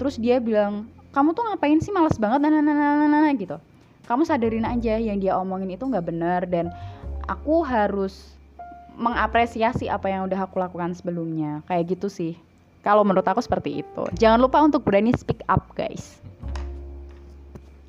terus 0.00 0.16
dia 0.16 0.38
bilang 0.40 0.88
kamu 1.12 1.36
tuh 1.36 1.44
ngapain 1.44 1.76
sih 1.82 1.92
males 1.92 2.16
banget 2.16 2.40
nah, 2.40 2.50
nah, 2.50 2.62
nah, 2.62 2.72
nah, 2.72 2.94
nah, 3.04 3.20
nah, 3.28 3.32
gitu 3.36 3.58
kamu 4.06 4.22
sadarin 4.24 4.66
aja 4.66 4.96
yang 4.98 5.18
dia 5.18 5.34
omongin 5.36 5.74
itu 5.74 5.82
nggak 5.82 6.06
benar 6.06 6.46
dan 6.46 6.70
aku 7.26 7.66
harus 7.66 8.38
mengapresiasi 8.94 9.88
apa 9.88 10.06
yang 10.06 10.28
udah 10.30 10.46
aku 10.46 10.62
lakukan 10.62 10.94
sebelumnya. 10.94 11.64
Kayak 11.66 11.98
gitu 11.98 12.08
sih. 12.12 12.34
Kalau 12.86 13.02
menurut 13.02 13.26
aku 13.26 13.42
seperti 13.42 13.82
itu. 13.82 14.02
Jangan 14.18 14.38
lupa 14.38 14.62
untuk 14.62 14.86
berani 14.86 15.14
speak 15.14 15.42
up 15.50 15.70
guys 15.74 16.21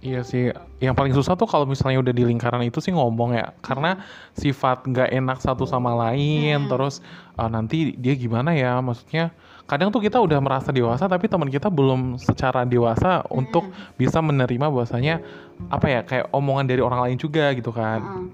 Iya 0.03 0.19
sih, 0.27 0.51
yang 0.83 0.91
paling 0.99 1.15
susah 1.15 1.39
tuh 1.39 1.47
kalau 1.47 1.63
misalnya 1.63 2.03
udah 2.03 2.11
di 2.11 2.27
lingkaran 2.27 2.59
itu 2.67 2.83
sih 2.83 2.91
ngomong 2.91 3.39
ya, 3.39 3.55
karena 3.63 4.03
sifat 4.35 4.83
nggak 4.83 5.15
enak 5.15 5.39
satu 5.39 5.63
sama 5.63 5.95
lain, 5.95 6.67
Hmm. 6.67 6.67
terus 6.67 6.99
uh, 7.39 7.47
nanti 7.47 7.95
dia 7.95 8.11
gimana 8.19 8.51
ya, 8.51 8.83
maksudnya 8.83 9.31
kadang 9.63 9.95
tuh 9.95 10.03
kita 10.03 10.19
udah 10.19 10.43
merasa 10.43 10.75
dewasa 10.75 11.07
tapi 11.07 11.31
teman 11.31 11.47
kita 11.47 11.71
belum 11.71 12.19
secara 12.19 12.67
dewasa 12.67 13.23
untuk 13.31 13.63
bisa 13.95 14.19
menerima 14.19 14.67
bahwasanya 14.67 15.23
apa 15.71 15.87
ya 15.87 15.99
kayak 16.03 16.27
omongan 16.35 16.67
dari 16.67 16.83
orang 16.83 16.99
lain 17.07 17.15
juga 17.15 17.55
gitu 17.55 17.71
kan. 17.71 18.03
Heeh, 18.03 18.27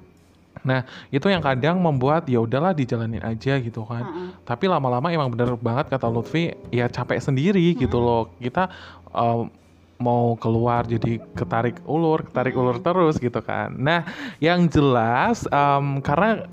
Nah 0.59 0.83
itu 1.13 1.23
yang 1.29 1.39
kadang 1.39 1.79
membuat 1.79 2.25
ya 2.27 2.41
udahlah 2.41 2.73
dijalanin 2.73 3.21
aja 3.23 3.61
gitu 3.61 3.85
kan. 3.85 4.03
heeh. 4.09 4.29
Tapi 4.41 4.65
lama-lama 4.67 5.07
emang 5.13 5.29
bener 5.31 5.53
banget 5.55 5.87
kata 5.87 6.09
Lutfi, 6.09 6.51
ya 6.73 6.89
capek 6.89 7.21
sendiri 7.21 7.77
gitu 7.77 8.01
loh. 8.01 8.33
Kita 8.41 8.67
um, 9.13 9.53
mau 9.99 10.39
keluar 10.39 10.87
jadi 10.87 11.19
ketarik 11.35 11.83
ulur, 11.83 12.23
ketarik 12.23 12.55
ulur 12.55 12.79
terus 12.79 13.19
gitu 13.19 13.43
kan. 13.43 13.75
Nah, 13.75 14.07
yang 14.39 14.65
jelas 14.71 15.43
um, 15.51 15.99
karena 15.99 16.47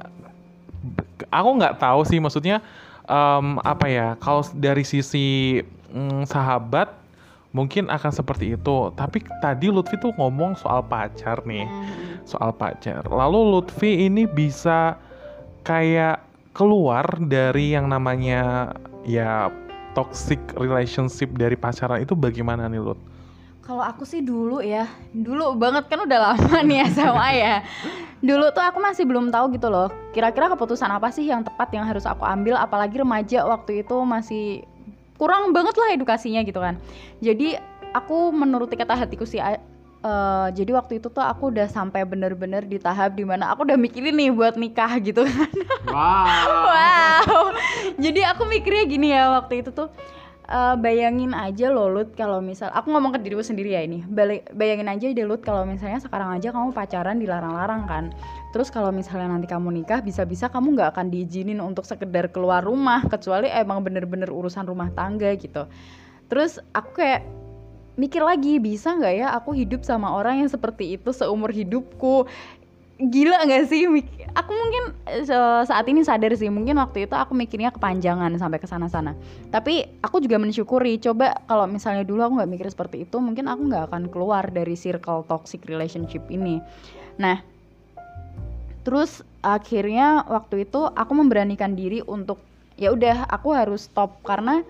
aku 1.31 1.49
nggak 1.55 1.79
tahu 1.79 2.03
sih 2.03 2.19
maksudnya 2.19 2.59
um, 3.07 3.62
apa 3.62 3.87
ya 3.87 4.09
kalau 4.19 4.43
dari 4.50 4.83
sisi 4.83 5.62
mm, 5.95 6.26
sahabat 6.26 6.91
mungkin 7.55 7.87
akan 7.88 8.12
seperti 8.12 8.59
itu. 8.59 8.76
Tapi 8.93 9.23
tadi 9.41 9.71
Lutfi 9.71 9.97
tuh 9.97 10.12
ngomong 10.19 10.59
soal 10.61 10.85
pacar 10.85 11.41
nih 11.47 11.65
Hmm. 11.65 12.21
soal 12.26 12.50
pacar. 12.53 13.07
Lalu 13.07 13.41
Lutfi 13.57 14.11
ini 14.11 14.26
bisa 14.26 14.99
kayak 15.62 16.21
keluar 16.50 17.07
dari 17.23 17.79
yang 17.79 17.87
namanya 17.87 18.75
ya 19.07 19.49
toxic 19.95 20.41
relationship 20.59 21.33
dari 21.38 21.57
pacaran 21.57 22.05
itu 22.05 22.12
bagaimana 22.12 22.69
nih 22.69 22.83
Lut? 22.83 23.00
Kalau 23.66 23.82
aku 23.82 24.06
sih 24.06 24.23
dulu 24.23 24.62
ya, 24.62 24.87
dulu 25.11 25.58
banget 25.58 25.90
kan 25.90 25.99
udah 26.06 26.18
lama 26.23 26.62
nih 26.62 26.87
SMA 26.87 27.28
ya. 27.35 27.54
Dulu 28.23 28.54
tuh 28.54 28.62
aku 28.62 28.78
masih 28.78 29.02
belum 29.02 29.35
tahu 29.35 29.58
gitu 29.58 29.66
loh. 29.66 29.90
Kira-kira 30.14 30.46
keputusan 30.54 30.87
apa 30.87 31.11
sih 31.11 31.26
yang 31.26 31.42
tepat 31.42 31.75
yang 31.75 31.82
harus 31.82 32.06
aku 32.06 32.23
ambil 32.23 32.54
apalagi 32.54 33.02
remaja 33.02 33.42
waktu 33.42 33.82
itu 33.82 33.96
masih 34.06 34.62
kurang 35.18 35.50
banget 35.50 35.75
lah 35.75 35.99
edukasinya 35.99 36.46
gitu 36.46 36.62
kan. 36.62 36.78
Jadi 37.18 37.58
aku 37.90 38.30
menuruti 38.30 38.78
kata 38.78 39.02
hatiku 39.02 39.26
sih 39.26 39.42
eh, 39.42 39.58
jadi 40.54 40.70
waktu 40.78 41.02
itu 41.02 41.11
tuh 41.11 41.26
aku 41.26 41.50
udah 41.50 41.66
sampai 41.66 42.06
bener-bener 42.06 42.62
di 42.62 42.78
tahap 42.78 43.18
di 43.18 43.26
mana 43.26 43.50
aku 43.50 43.66
udah 43.66 43.75
mikirin 43.75 44.14
nih 44.14 44.30
buat 44.30 44.54
nikah 44.54 44.94
gitu 45.02 45.26
kan. 45.26 45.50
Wow. 45.90 46.54
Wow. 47.26 47.50
Jadi 47.99 48.20
aku 48.23 48.46
mikirnya 48.46 48.85
gini 48.87 49.11
ya 49.11 49.32
waktu 49.35 49.64
itu 49.64 49.75
tuh 49.75 49.90
eh, 50.47 50.75
bayangin 50.79 51.35
aja 51.35 51.71
loh 51.71 51.91
Lut 51.91 52.15
kalau 52.15 52.38
misal 52.43 52.71
aku 52.71 52.91
ngomong 52.91 53.15
ke 53.15 53.21
diriku 53.23 53.43
sendiri 53.43 53.75
ya 53.75 53.83
ini. 53.83 54.03
Bayangin 54.55 54.88
aja 54.91 55.05
deh 55.11 55.26
Lut 55.26 55.43
kalau 55.43 55.67
misalnya 55.67 55.99
sekarang 55.99 56.35
aja 56.35 56.55
kamu 56.55 56.71
pacaran 56.73 57.19
dilarang-larang 57.19 57.83
kan. 57.87 58.05
Terus 58.55 58.71
kalau 58.71 58.91
misalnya 58.95 59.31
nanti 59.31 59.50
kamu 59.50 59.83
nikah 59.83 60.00
bisa-bisa 60.00 60.49
kamu 60.49 60.79
nggak 60.79 60.97
akan 60.97 61.07
diizinin 61.12 61.59
untuk 61.61 61.85
sekedar 61.85 62.31
keluar 62.31 62.65
rumah 62.65 63.05
kecuali 63.07 63.50
emang 63.50 63.83
bener-bener 63.83 64.31
urusan 64.31 64.65
rumah 64.65 64.88
tangga 64.95 65.35
gitu. 65.37 65.69
Terus 66.26 66.59
aku 66.75 67.03
kayak 67.03 67.23
mikir 67.97 68.21
lagi 68.21 68.61
bisa 68.61 68.93
nggak 68.93 69.15
ya 69.17 69.33
aku 69.33 69.57
hidup 69.57 69.81
sama 69.81 70.12
orang 70.12 70.45
yang 70.45 70.50
seperti 70.53 71.00
itu 71.00 71.17
seumur 71.17 71.49
hidupku 71.49 72.29
gila 72.97 73.45
nggak 73.45 73.69
sih? 73.69 73.85
Aku 74.37 74.53
mungkin 74.53 74.93
saat 75.65 75.85
ini 75.88 76.05
sadar 76.05 76.33
sih 76.37 76.49
mungkin 76.53 76.76
waktu 76.76 77.09
itu 77.09 77.17
aku 77.17 77.33
mikirnya 77.33 77.73
kepanjangan 77.73 78.33
sampai 78.37 78.61
ke 78.61 78.69
sana-sana. 78.69 79.17
Tapi 79.53 79.85
aku 80.00 80.21
juga 80.21 80.37
mensyukuri 80.41 81.00
coba 81.00 81.41
kalau 81.49 81.65
misalnya 81.69 82.05
dulu 82.05 82.25
aku 82.25 82.33
nggak 82.41 82.53
mikir 82.53 82.69
seperti 82.69 83.09
itu 83.09 83.17
mungkin 83.21 83.49
aku 83.49 83.69
nggak 83.69 83.93
akan 83.93 84.03
keluar 84.12 84.49
dari 84.49 84.76
circle 84.76 85.25
toxic 85.29 85.65
relationship 85.69 86.25
ini. 86.29 86.61
Nah 87.21 87.41
terus 88.85 89.25
akhirnya 89.43 90.25
waktu 90.29 90.69
itu 90.69 90.88
aku 90.88 91.12
memberanikan 91.17 91.75
diri 91.75 92.05
untuk 92.07 92.38
ya 92.76 92.93
udah 92.93 93.25
aku 93.29 93.57
harus 93.57 93.88
stop 93.88 94.21
karena 94.23 94.62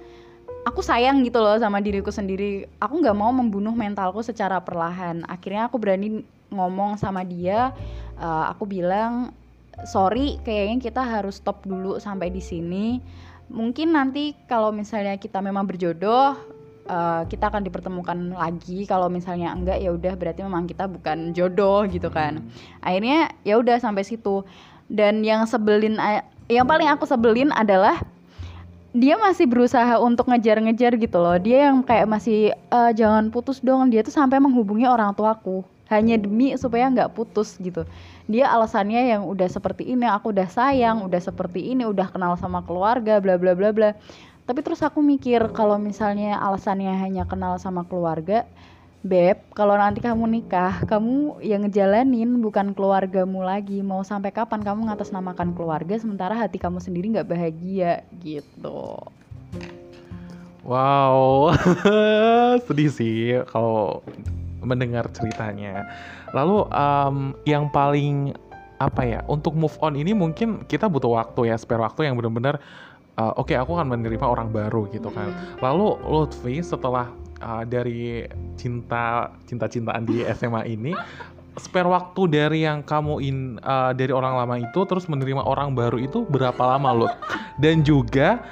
aku 0.63 0.83
sayang 0.83 1.27
gitu 1.27 1.43
loh 1.43 1.59
sama 1.59 1.83
diriku 1.83 2.15
sendiri. 2.15 2.71
Aku 2.79 3.03
nggak 3.03 3.19
mau 3.19 3.35
membunuh 3.35 3.75
mentalku 3.75 4.23
secara 4.23 4.63
perlahan. 4.63 5.27
Akhirnya 5.27 5.67
aku 5.67 5.79
berani 5.79 6.23
ngomong 6.47 6.95
sama 6.95 7.27
dia 7.27 7.75
eh, 8.17 8.45
aku 8.51 8.65
bilang 8.69 9.33
sorry 9.85 10.41
kayaknya 10.41 10.81
kita 10.81 11.03
harus 11.05 11.39
stop 11.41 11.65
dulu 11.69 12.01
sampai 12.01 12.33
di 12.33 12.41
sini. 12.41 13.01
Mungkin 13.47 13.95
nanti 13.95 14.35
kalau 14.51 14.75
misalnya 14.75 15.15
kita 15.21 15.39
memang 15.39 15.69
berjodoh 15.69 16.35
eh, 16.89 17.23
kita 17.29 17.53
akan 17.53 17.63
dipertemukan 17.63 18.35
lagi. 18.35 18.89
Kalau 18.89 19.07
misalnya 19.13 19.53
enggak 19.53 19.79
ya 19.79 19.93
udah 19.93 20.15
berarti 20.17 20.41
memang 20.43 20.67
kita 20.67 20.89
bukan 20.89 21.37
jodoh 21.37 21.85
gitu 21.87 22.09
kan. 22.09 22.43
Akhirnya 22.81 23.33
ya 23.45 23.61
udah 23.61 23.79
sampai 23.79 24.03
situ. 24.03 24.43
Dan 24.87 25.27
yang 25.27 25.45
sebelin 25.51 25.99
yang 26.47 26.67
paling 26.67 26.87
aku 26.87 27.11
sebelin 27.11 27.51
adalah 27.51 27.99
dia 28.97 29.15
masih 29.21 29.45
berusaha 29.45 30.01
untuk 30.01 30.33
ngejar-ngejar 30.33 30.97
gitu 30.97 31.19
loh. 31.21 31.37
Dia 31.37 31.69
yang 31.71 31.85
kayak 31.85 32.09
masih 32.09 32.57
"Eh, 32.57 32.91
jangan 32.97 33.29
putus 33.29 33.61
dong. 33.61 33.93
Dia 33.93 34.01
tuh 34.01 34.15
sampai 34.15 34.41
menghubungi 34.41 34.89
orang 34.89 35.13
tuaku. 35.13 35.63
Hanya 35.93 36.17
demi 36.19 36.57
supaya 36.59 36.89
nggak 36.91 37.13
putus 37.15 37.61
gitu. 37.61 37.85
Dia 38.27 38.51
alasannya 38.51 39.13
yang 39.13 39.23
udah 39.29 39.47
seperti 39.47 39.95
ini 39.95 40.09
aku 40.09 40.35
udah 40.35 40.49
sayang 40.51 41.05
udah 41.07 41.21
seperti 41.23 41.63
ini 41.77 41.87
udah 41.87 42.11
kenal 42.11 42.35
sama 42.41 42.65
keluarga 42.67 43.21
bla 43.23 43.37
bla 43.39 43.53
bla 43.55 43.71
bla. 43.71 43.91
Tapi 44.49 44.61
terus 44.65 44.81
aku 44.83 44.99
mikir 45.05 45.53
kalau 45.55 45.77
misalnya 45.79 46.39
alasannya 46.43 46.91
hanya 46.97 47.25
kenal 47.29 47.59
sama 47.61 47.85
keluarga 47.87 48.47
Beb, 49.07 49.39
kalau 49.55 49.79
nanti 49.79 50.03
kamu 50.03 50.27
nikah, 50.27 50.83
kamu 50.83 51.39
yang 51.39 51.63
ngejalanin 51.63 52.43
bukan 52.43 52.75
keluargamu 52.75 53.39
lagi. 53.47 53.79
Mau 53.79 54.03
sampai 54.03 54.35
kapan 54.35 54.67
kamu 54.67 54.91
ngatasnamakan 54.91 55.55
keluarga 55.55 55.95
sementara 55.95 56.35
hati 56.35 56.59
kamu 56.59 56.83
sendiri 56.83 57.15
nggak 57.15 57.31
bahagia 57.31 58.03
gitu. 58.19 58.99
Wow, 60.67 61.55
sedih 62.67 62.91
sih 62.91 63.39
kalau 63.47 64.03
mendengar 64.67 65.07
ceritanya. 65.15 65.87
Lalu 66.35 66.67
em, 66.75 67.17
yang 67.47 67.71
paling 67.71 68.35
apa 68.83 69.07
ya 69.07 69.21
untuk 69.31 69.55
move 69.55 69.79
on 69.87 69.95
ini 69.95 70.19
mungkin 70.19 70.67
kita 70.67 70.91
butuh 70.91 71.15
waktu 71.15 71.55
ya, 71.55 71.55
spare 71.55 71.79
waktu 71.79 72.11
yang 72.11 72.19
benar-benar 72.19 72.59
eh, 73.15 73.33
oke 73.39 73.55
aku 73.55 73.79
akan 73.79 73.87
menerima 73.87 74.27
orang 74.27 74.51
baru 74.51 74.91
gitu 74.91 75.15
kan. 75.15 75.31
Lalu 75.63 75.95
Lutfi 76.11 76.59
setelah 76.59 77.07
uh, 77.41 77.65
dari 77.67 78.25
cinta 78.57 79.33
cinta-cintaan 79.45 80.05
di 80.05 80.25
SMA 80.33 80.63
ini 80.69 80.93
spare 81.57 81.89
waktu 81.89 82.29
dari 82.29 82.69
yang 82.69 82.85
kamu 82.85 83.15
in 83.25 83.37
uh, 83.65 83.97
dari 83.97 84.13
orang 84.13 84.37
lama 84.37 84.61
itu 84.61 84.81
terus 84.85 85.09
menerima 85.09 85.41
orang 85.41 85.73
baru 85.73 85.97
itu 85.97 86.29
berapa 86.29 86.61
lama 86.61 86.93
Lut? 86.93 87.15
Dan 87.57 87.81
juga 87.81 88.45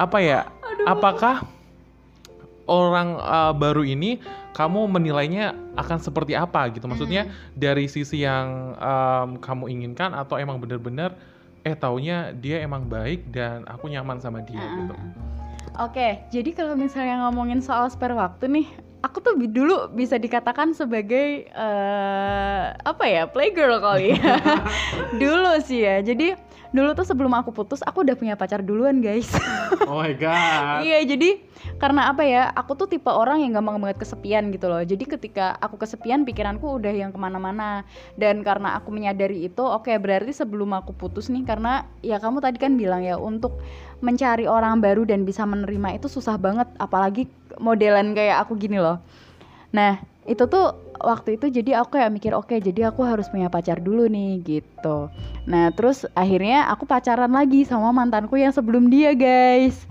apa 0.00 0.18
ya? 0.20 0.48
Apakah 0.88 1.44
orang 2.68 3.20
uh, 3.20 3.52
baru 3.52 3.84
ini 3.84 4.20
kamu 4.56 4.88
menilainya 4.88 5.52
akan 5.76 5.98
seperti 6.00 6.32
apa 6.32 6.72
gitu? 6.72 6.88
Maksudnya 6.88 7.28
dari 7.52 7.84
sisi 7.84 8.24
yang 8.24 8.76
um, 8.80 9.36
kamu 9.36 9.68
inginkan 9.68 10.16
atau 10.16 10.40
emang 10.40 10.56
bener-bener 10.56 11.12
eh 11.66 11.76
taunya 11.76 12.32
dia 12.32 12.64
emang 12.64 12.88
baik 12.88 13.28
dan 13.28 13.68
aku 13.68 13.92
nyaman 13.92 14.22
sama 14.24 14.40
dia 14.40 14.62
gitu. 14.62 14.94
Oke, 15.76 16.24
jadi 16.32 16.50
kalau 16.56 16.74
misalnya 16.78 17.28
ngomongin 17.28 17.60
soal 17.60 17.92
spare 17.92 18.16
waktu 18.16 18.48
nih, 18.48 18.66
aku 19.04 19.20
tuh 19.20 19.34
dulu 19.36 19.92
bisa 19.92 20.16
dikatakan 20.16 20.72
sebagai 20.72 21.46
eh 21.46 22.64
apa 22.72 23.04
ya 23.04 23.28
playgirl 23.28 23.78
kali 23.78 24.16
ya. 24.16 24.40
dulu 25.22 25.52
sih 25.62 25.84
ya. 25.84 26.00
Jadi 26.00 26.34
dulu 26.74 26.92
tuh 26.96 27.06
sebelum 27.06 27.32
aku 27.36 27.50
putus, 27.52 27.80
aku 27.84 28.04
udah 28.04 28.16
punya 28.18 28.34
pacar 28.34 28.60
duluan 28.60 29.00
guys. 29.00 29.32
Oh 29.88 30.04
my 30.04 30.12
god. 30.16 30.84
Iya 30.84 31.04
jadi 31.08 31.48
karena 31.78 32.10
apa 32.10 32.26
ya 32.26 32.50
aku 32.54 32.74
tuh 32.74 32.88
tipe 32.90 33.10
orang 33.10 33.42
yang 33.42 33.54
gampang 33.54 33.78
banget 33.78 34.02
kesepian 34.02 34.50
gitu 34.50 34.66
loh 34.70 34.82
jadi 34.82 35.04
ketika 35.04 35.54
aku 35.62 35.78
kesepian 35.78 36.26
pikiranku 36.26 36.66
udah 36.66 36.90
yang 36.90 37.14
ke 37.14 37.18
mana-mana 37.18 37.86
dan 38.18 38.42
karena 38.42 38.78
aku 38.78 38.90
menyadari 38.90 39.46
itu 39.46 39.62
oke 39.62 39.90
berarti 39.98 40.34
sebelum 40.34 40.74
aku 40.74 40.94
putus 40.94 41.30
nih 41.30 41.46
karena 41.46 41.86
ya 42.02 42.18
kamu 42.18 42.42
tadi 42.42 42.58
kan 42.58 42.74
bilang 42.74 43.06
ya 43.06 43.18
untuk 43.18 43.62
mencari 44.02 44.46
orang 44.46 44.78
baru 44.82 45.06
dan 45.06 45.26
bisa 45.26 45.46
menerima 45.46 45.98
itu 45.98 46.06
susah 46.10 46.38
banget 46.38 46.66
apalagi 46.78 47.26
modelan 47.58 48.14
kayak 48.14 48.42
aku 48.46 48.58
gini 48.58 48.78
loh 48.78 49.02
nah 49.74 50.02
itu 50.26 50.44
tuh 50.50 50.87
waktu 51.00 51.40
itu 51.40 51.50
jadi 51.50 51.82
aku 51.82 51.98
kayak 51.98 52.10
mikir 52.14 52.32
oke 52.34 52.52
jadi 52.52 52.90
aku 52.90 53.06
harus 53.06 53.30
punya 53.30 53.48
pacar 53.48 53.78
dulu 53.78 54.06
nih 54.10 54.42
gitu. 54.42 55.10
Nah 55.46 55.70
terus 55.74 56.04
akhirnya 56.12 56.68
aku 56.70 56.84
pacaran 56.84 57.30
lagi 57.30 57.64
sama 57.64 57.94
mantanku 57.94 58.36
yang 58.36 58.50
sebelum 58.50 58.90
dia 58.90 59.14
guys. 59.14 59.86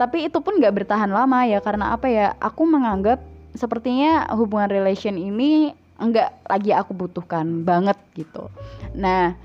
Tapi 0.00 0.26
itu 0.28 0.40
pun 0.40 0.56
nggak 0.56 0.84
bertahan 0.84 1.12
lama 1.12 1.44
ya 1.44 1.60
karena 1.60 1.92
apa 1.94 2.08
ya 2.08 2.32
aku 2.40 2.64
menganggap 2.64 3.20
sepertinya 3.52 4.30
hubungan 4.32 4.70
relation 4.70 5.18
ini 5.18 5.76
nggak 6.00 6.48
lagi 6.48 6.72
aku 6.72 6.96
butuhkan 6.96 7.62
banget 7.62 7.98
gitu. 8.16 8.48
Nah 8.96 9.36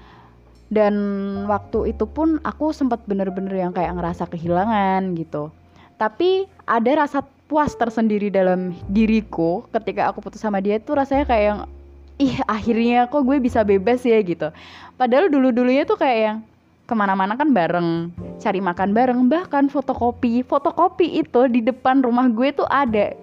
dan 0.72 0.96
waktu 1.46 1.94
itu 1.94 2.10
pun 2.10 2.42
aku 2.42 2.74
sempat 2.74 3.04
bener-bener 3.06 3.54
yang 3.54 3.72
kayak 3.76 3.94
ngerasa 3.94 4.26
kehilangan 4.26 5.14
gitu. 5.14 5.54
Tapi 5.96 6.50
ada 6.66 7.06
rasa 7.06 7.24
puas 7.46 7.78
tersendiri 7.78 8.34
dalam 8.34 8.74
diriku 8.90 9.66
ketika 9.70 10.10
aku 10.10 10.22
putus 10.22 10.42
sama 10.42 10.58
dia 10.58 10.82
tuh 10.82 10.98
rasanya 10.98 11.26
kayak 11.30 11.46
yang 11.46 11.60
ih 12.18 12.36
akhirnya 12.48 13.06
kok 13.12 13.22
gue 13.22 13.38
bisa 13.38 13.62
bebas 13.62 14.02
ya 14.02 14.18
gitu. 14.24 14.50
Padahal 14.96 15.28
dulu 15.28 15.52
dulunya 15.52 15.84
tuh 15.84 16.00
kayak 16.00 16.20
yang 16.20 16.38
ke 16.86 16.94
mana-mana 16.94 17.34
kan 17.34 17.50
bareng 17.50 18.14
cari 18.38 18.62
makan 18.62 18.94
bareng 18.96 19.20
bahkan 19.30 19.68
fotokopi. 19.68 20.42
Fotokopi 20.46 21.22
itu 21.22 21.50
di 21.52 21.62
depan 21.62 22.02
rumah 22.02 22.32
gue 22.32 22.56
tuh 22.56 22.68
ada. 22.72 23.14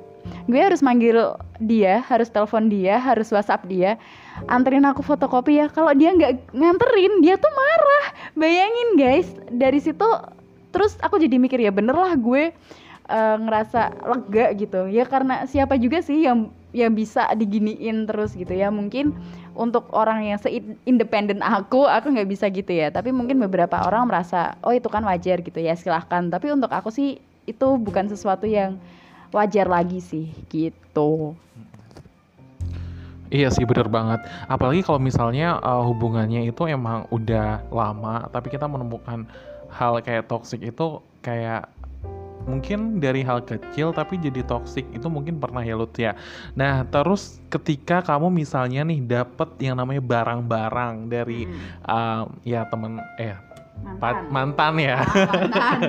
Gue 0.46 0.60
harus 0.60 0.84
manggil 0.84 1.34
dia 1.58 2.02
harus 2.06 2.30
telepon 2.30 2.66
dia 2.70 2.98
harus 2.98 3.30
whatsapp 3.30 3.62
dia 3.66 3.98
anterin 4.46 4.86
aku 4.86 5.02
fotokopi 5.02 5.58
ya. 5.58 5.66
Kalau 5.72 5.90
dia 5.96 6.14
nggak 6.14 6.52
nganterin 6.54 7.24
dia 7.24 7.34
tuh 7.40 7.50
marah. 7.50 8.06
Bayangin 8.38 8.88
guys 8.94 9.28
dari 9.50 9.82
situ 9.82 10.06
terus 10.72 10.96
aku 11.04 11.20
jadi 11.20 11.36
mikir 11.36 11.60
ya 11.60 11.68
bener 11.68 11.92
lah 11.92 12.16
gue 12.16 12.52
uh, 13.08 13.36
ngerasa 13.38 13.94
lega 14.04 14.46
gitu. 14.58 14.86
Ya 14.90 15.08
karena 15.08 15.46
siapa 15.48 15.78
juga 15.78 16.02
sih 16.04 16.26
yang 16.26 16.52
yang 16.72 16.92
bisa 16.96 17.28
diginiin 17.36 18.08
terus 18.08 18.36
gitu 18.36 18.52
ya. 18.52 18.68
Mungkin 18.72 19.14
untuk 19.52 19.88
orang 19.92 20.24
yang 20.24 20.38
seindependen 20.40 21.44
aku 21.44 21.84
aku 21.84 22.12
nggak 22.12 22.28
bisa 22.30 22.48
gitu 22.52 22.72
ya. 22.72 22.92
Tapi 22.92 23.10
mungkin 23.10 23.40
beberapa 23.40 23.82
orang 23.82 24.10
merasa 24.10 24.56
oh 24.62 24.72
itu 24.72 24.86
kan 24.86 25.02
wajar 25.04 25.40
gitu 25.42 25.58
ya. 25.58 25.74
Silahkan. 25.74 26.28
Tapi 26.28 26.52
untuk 26.52 26.70
aku 26.70 26.92
sih 26.92 27.18
itu 27.48 27.68
bukan 27.78 28.06
sesuatu 28.06 28.46
yang 28.46 28.78
wajar 29.34 29.66
lagi 29.66 29.98
sih 29.98 30.30
gitu. 30.52 31.34
Iya 33.32 33.48
sih 33.48 33.64
bener 33.64 33.88
banget. 33.88 34.20
Apalagi 34.44 34.84
kalau 34.84 35.00
misalnya 35.00 35.56
uh, 35.64 35.80
hubungannya 35.80 36.44
itu 36.44 36.68
emang 36.68 37.08
udah 37.08 37.64
lama, 37.72 38.28
tapi 38.28 38.52
kita 38.52 38.68
menemukan 38.68 39.24
hal 39.72 40.04
kayak 40.04 40.28
toxic 40.28 40.60
itu 40.60 41.00
kayak 41.24 41.64
mungkin 42.44 42.98
dari 42.98 43.22
hal 43.22 43.42
kecil 43.44 43.94
tapi 43.94 44.18
jadi 44.18 44.42
toxic 44.46 44.86
itu 44.90 45.06
mungkin 45.06 45.38
pernah 45.38 45.62
ya 45.62 45.74
Lut 45.78 45.94
ya. 45.96 46.14
Nah 46.58 46.86
terus 46.88 47.40
ketika 47.48 48.02
kamu 48.02 48.30
misalnya 48.30 48.82
nih 48.86 49.00
dapet 49.02 49.48
yang 49.62 49.78
namanya 49.78 50.02
barang-barang 50.02 51.10
dari 51.10 51.46
hmm. 51.46 51.86
uh, 51.86 52.24
ya 52.42 52.66
temen 52.68 52.98
eh 53.18 53.36
mantan, 53.82 54.14
mantan 54.30 54.74
ya. 54.78 54.96
Ah, 55.02 55.08
mantan. 55.26 55.80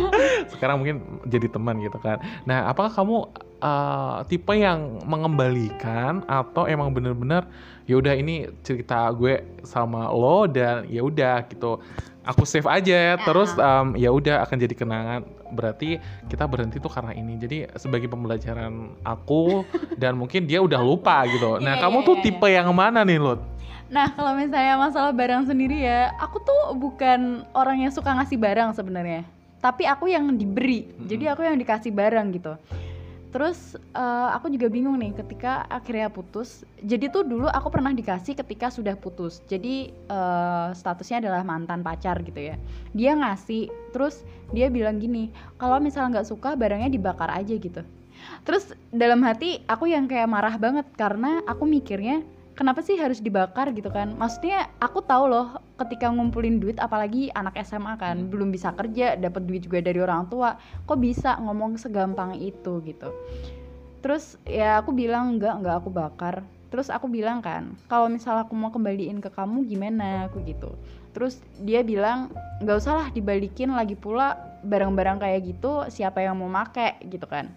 Sekarang 0.52 0.76
mungkin 0.82 0.96
jadi 1.26 1.46
teman 1.50 1.78
gitu 1.82 1.98
kan. 2.02 2.18
Nah 2.48 2.70
apakah 2.70 2.90
kamu 2.90 3.16
uh, 3.62 4.22
tipe 4.26 4.54
yang 4.56 5.00
mengembalikan 5.04 6.26
atau 6.26 6.66
emang 6.66 6.92
bener-bener 6.92 7.46
ya 7.86 8.02
udah 8.02 8.14
ini 8.18 8.50
cerita 8.66 9.06
gue 9.14 9.62
sama 9.62 10.10
lo 10.10 10.50
dan 10.50 10.90
ya 10.90 11.06
udah 11.06 11.46
gitu 11.46 11.78
aku 12.26 12.42
save 12.42 12.66
aja 12.66 13.14
ya. 13.14 13.14
terus 13.22 13.54
um, 13.56 13.94
ya 13.94 14.10
udah 14.10 14.42
akan 14.42 14.56
jadi 14.58 14.74
kenangan 14.74 15.20
berarti 15.54 16.02
kita 16.26 16.44
berhenti 16.44 16.82
tuh 16.82 16.90
karena 16.90 17.14
ini 17.14 17.38
jadi 17.38 17.70
sebagai 17.78 18.10
pembelajaran 18.10 18.98
aku 19.06 19.62
dan 20.02 20.18
mungkin 20.18 20.44
dia 20.44 20.58
udah 20.58 20.82
lupa 20.82 21.22
gitu 21.30 21.62
nah 21.62 21.78
yeah, 21.78 21.82
kamu 21.86 22.02
yeah, 22.02 22.08
tuh 22.10 22.16
yeah. 22.18 22.24
tipe 22.26 22.48
yang 22.50 22.68
mana 22.74 23.06
nih 23.06 23.22
Lut? 23.22 23.40
Nah 23.86 24.10
kalau 24.18 24.34
misalnya 24.34 24.74
masalah 24.82 25.14
barang 25.14 25.46
sendiri 25.46 25.86
ya 25.86 26.10
aku 26.18 26.42
tuh 26.42 26.74
bukan 26.74 27.46
orang 27.54 27.86
yang 27.86 27.94
suka 27.94 28.10
ngasih 28.18 28.34
barang 28.34 28.74
sebenarnya 28.74 29.22
tapi 29.62 29.86
aku 29.86 30.10
yang 30.10 30.26
diberi 30.34 30.84
mm 30.84 30.90
-hmm. 30.90 31.06
jadi 31.06 31.24
aku 31.38 31.46
yang 31.46 31.54
dikasih 31.54 31.94
barang 31.94 32.26
gitu 32.34 32.58
Terus 33.34 33.76
uh, 33.92 34.32
aku 34.32 34.48
juga 34.48 34.70
bingung 34.72 34.96
nih 34.96 35.12
ketika 35.12 35.66
akhirnya 35.68 36.08
putus. 36.08 36.64
Jadi 36.80 37.12
tuh 37.12 37.26
dulu 37.26 37.50
aku 37.50 37.68
pernah 37.68 37.92
dikasih 37.92 38.38
ketika 38.38 38.72
sudah 38.72 38.96
putus. 38.96 39.44
Jadi 39.50 39.92
uh, 40.08 40.72
statusnya 40.72 41.20
adalah 41.26 41.42
mantan 41.44 41.84
pacar 41.84 42.22
gitu 42.24 42.54
ya. 42.54 42.56
Dia 42.96 43.12
ngasih, 43.18 43.68
terus 43.92 44.24
dia 44.54 44.70
bilang 44.72 45.02
gini, 45.02 45.28
kalau 45.60 45.82
misalnya 45.82 46.20
nggak 46.20 46.28
suka 46.32 46.54
barangnya 46.56 46.88
dibakar 46.88 47.28
aja 47.28 47.54
gitu. 47.54 47.82
Terus 48.46 48.72
dalam 48.90 49.20
hati 49.26 49.60
aku 49.68 49.90
yang 49.90 50.08
kayak 50.08 50.30
marah 50.30 50.56
banget 50.56 50.86
karena 50.96 51.44
aku 51.44 51.68
mikirnya 51.68 52.24
kenapa 52.56 52.80
sih 52.80 52.96
harus 52.96 53.20
dibakar 53.20 53.70
gitu 53.76 53.92
kan? 53.92 54.16
Maksudnya 54.16 54.72
aku 54.80 55.04
tahu 55.04 55.28
loh 55.28 55.60
ketika 55.76 56.08
ngumpulin 56.08 56.56
duit 56.56 56.80
apalagi 56.80 57.28
anak 57.36 57.60
SMA 57.62 58.00
kan 58.00 58.16
hmm. 58.26 58.32
belum 58.32 58.48
bisa 58.48 58.72
kerja 58.72 59.14
dapat 59.14 59.44
duit 59.44 59.68
juga 59.68 59.84
dari 59.84 60.00
orang 60.00 60.26
tua 60.32 60.56
kok 60.88 60.98
bisa 60.98 61.36
ngomong 61.38 61.76
segampang 61.76 62.34
itu 62.40 62.80
gitu? 62.82 63.12
Terus 64.00 64.40
ya 64.48 64.80
aku 64.80 64.96
bilang 64.96 65.36
enggak 65.36 65.60
enggak 65.60 65.76
aku 65.84 65.92
bakar. 65.92 66.36
Terus 66.72 66.90
aku 66.90 67.06
bilang 67.06 67.44
kan 67.44 67.76
kalau 67.86 68.10
misalnya 68.10 68.48
aku 68.48 68.56
mau 68.56 68.72
kembaliin 68.72 69.20
ke 69.20 69.28
kamu 69.30 69.68
gimana? 69.68 70.26
Aku 70.32 70.40
gitu. 70.42 70.72
Terus 71.12 71.38
dia 71.60 71.84
bilang 71.84 72.32
nggak 72.64 72.76
usah 72.80 72.94
lah 73.04 73.08
dibalikin 73.12 73.72
lagi 73.76 73.94
pula 73.94 74.36
barang-barang 74.64 75.22
kayak 75.22 75.40
gitu 75.44 75.86
siapa 75.92 76.24
yang 76.24 76.40
mau 76.40 76.48
make 76.48 76.96
gitu 77.06 77.28
kan. 77.28 77.52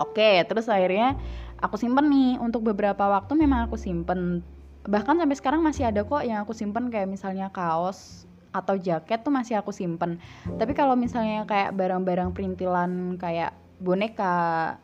Oke 0.00 0.42
terus 0.50 0.66
akhirnya 0.66 1.14
aku 1.60 1.76
simpen 1.76 2.10
nih. 2.10 2.40
Untuk 2.40 2.64
beberapa 2.64 3.06
waktu 3.06 3.34
memang 3.38 3.68
aku 3.68 3.76
simpen. 3.76 4.40
Bahkan 4.84 5.20
sampai 5.20 5.36
sekarang 5.36 5.60
masih 5.64 5.88
ada 5.88 6.04
kok 6.04 6.22
yang 6.22 6.44
aku 6.44 6.52
simpen 6.52 6.92
kayak 6.92 7.08
misalnya 7.08 7.48
kaos 7.52 8.28
atau 8.54 8.78
jaket 8.78 9.24
tuh 9.26 9.34
masih 9.34 9.58
aku 9.58 9.74
simpen. 9.74 10.22
Tapi 10.46 10.72
kalau 10.76 10.94
misalnya 10.94 11.42
kayak 11.48 11.74
barang-barang 11.74 12.30
perintilan 12.36 13.18
kayak 13.18 13.56
boneka 13.82 14.76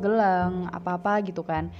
gelang 0.00 0.68
apa-apa 0.72 1.24
gitu 1.24 1.40
kan 1.40 1.72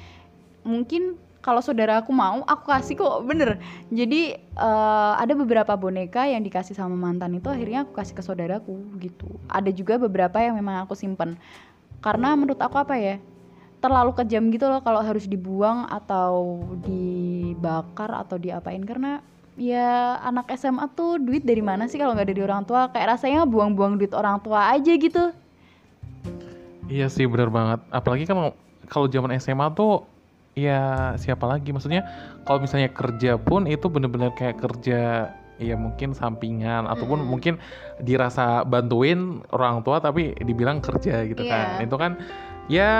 mungkin 0.64 1.16
kalau 1.40 1.64
saudara 1.64 2.04
aku 2.04 2.12
mau 2.12 2.44
aku 2.44 2.68
kasih 2.68 3.00
kok. 3.00 3.24
Bener. 3.24 3.56
Jadi 3.88 4.36
uh, 4.60 5.16
ada 5.16 5.32
beberapa 5.32 5.72
boneka 5.72 6.28
yang 6.28 6.44
dikasih 6.44 6.76
sama 6.76 6.92
mantan 6.92 7.32
itu 7.32 7.48
akhirnya 7.48 7.88
aku 7.88 7.96
kasih 7.96 8.12
ke 8.12 8.22
saudaraku 8.22 8.76
gitu. 9.00 9.40
Ada 9.48 9.72
juga 9.72 9.96
beberapa 9.96 10.36
yang 10.36 10.60
memang 10.60 10.84
aku 10.84 10.92
simpen. 10.92 11.40
Karena 12.04 12.36
menurut 12.36 12.60
aku 12.60 12.76
apa 12.76 12.96
ya 13.00 13.16
terlalu 13.80 14.12
kejam 14.14 14.52
gitu 14.52 14.68
loh 14.68 14.84
kalau 14.84 15.00
harus 15.00 15.24
dibuang 15.24 15.88
atau 15.88 16.60
dibakar 16.84 18.12
atau 18.12 18.36
diapain. 18.36 18.84
Karena 18.84 19.24
ya 19.56 20.20
anak 20.20 20.52
SMA 20.56 20.86
tuh 20.92 21.16
duit 21.16 21.42
dari 21.42 21.64
mana 21.64 21.88
sih 21.88 21.96
kalau 21.96 22.12
nggak 22.12 22.28
dari 22.30 22.42
orang 22.44 22.62
tua? 22.68 22.92
Kayak 22.92 23.18
rasanya 23.18 23.48
buang-buang 23.48 23.96
duit 23.96 24.12
orang 24.12 24.38
tua 24.44 24.70
aja 24.70 24.92
gitu. 24.92 25.32
Iya 26.86 27.08
sih 27.08 27.24
bener 27.24 27.48
banget. 27.48 27.80
Apalagi 27.88 28.28
kan 28.28 28.52
kalau 28.90 29.06
zaman 29.08 29.32
SMA 29.40 29.72
tuh 29.72 30.04
ya 30.58 31.14
siapa 31.16 31.46
lagi? 31.46 31.72
Maksudnya 31.72 32.04
kalau 32.44 32.60
misalnya 32.60 32.90
kerja 32.92 33.40
pun 33.40 33.64
itu 33.64 33.86
bener-bener 33.86 34.34
kayak 34.34 34.58
kerja 34.58 35.32
ya 35.60 35.76
mungkin 35.76 36.16
sampingan 36.16 36.88
ataupun 36.88 37.20
mungkin 37.20 37.60
dirasa 38.00 38.64
bantuin 38.64 39.44
orang 39.52 39.84
tua 39.84 40.00
tapi 40.00 40.32
dibilang 40.40 40.80
kerja 40.80 41.22
gitu 41.28 41.46
yeah. 41.46 41.78
kan. 41.78 41.86
Itu 41.86 41.96
kan 42.00 42.12
ya 42.70 42.92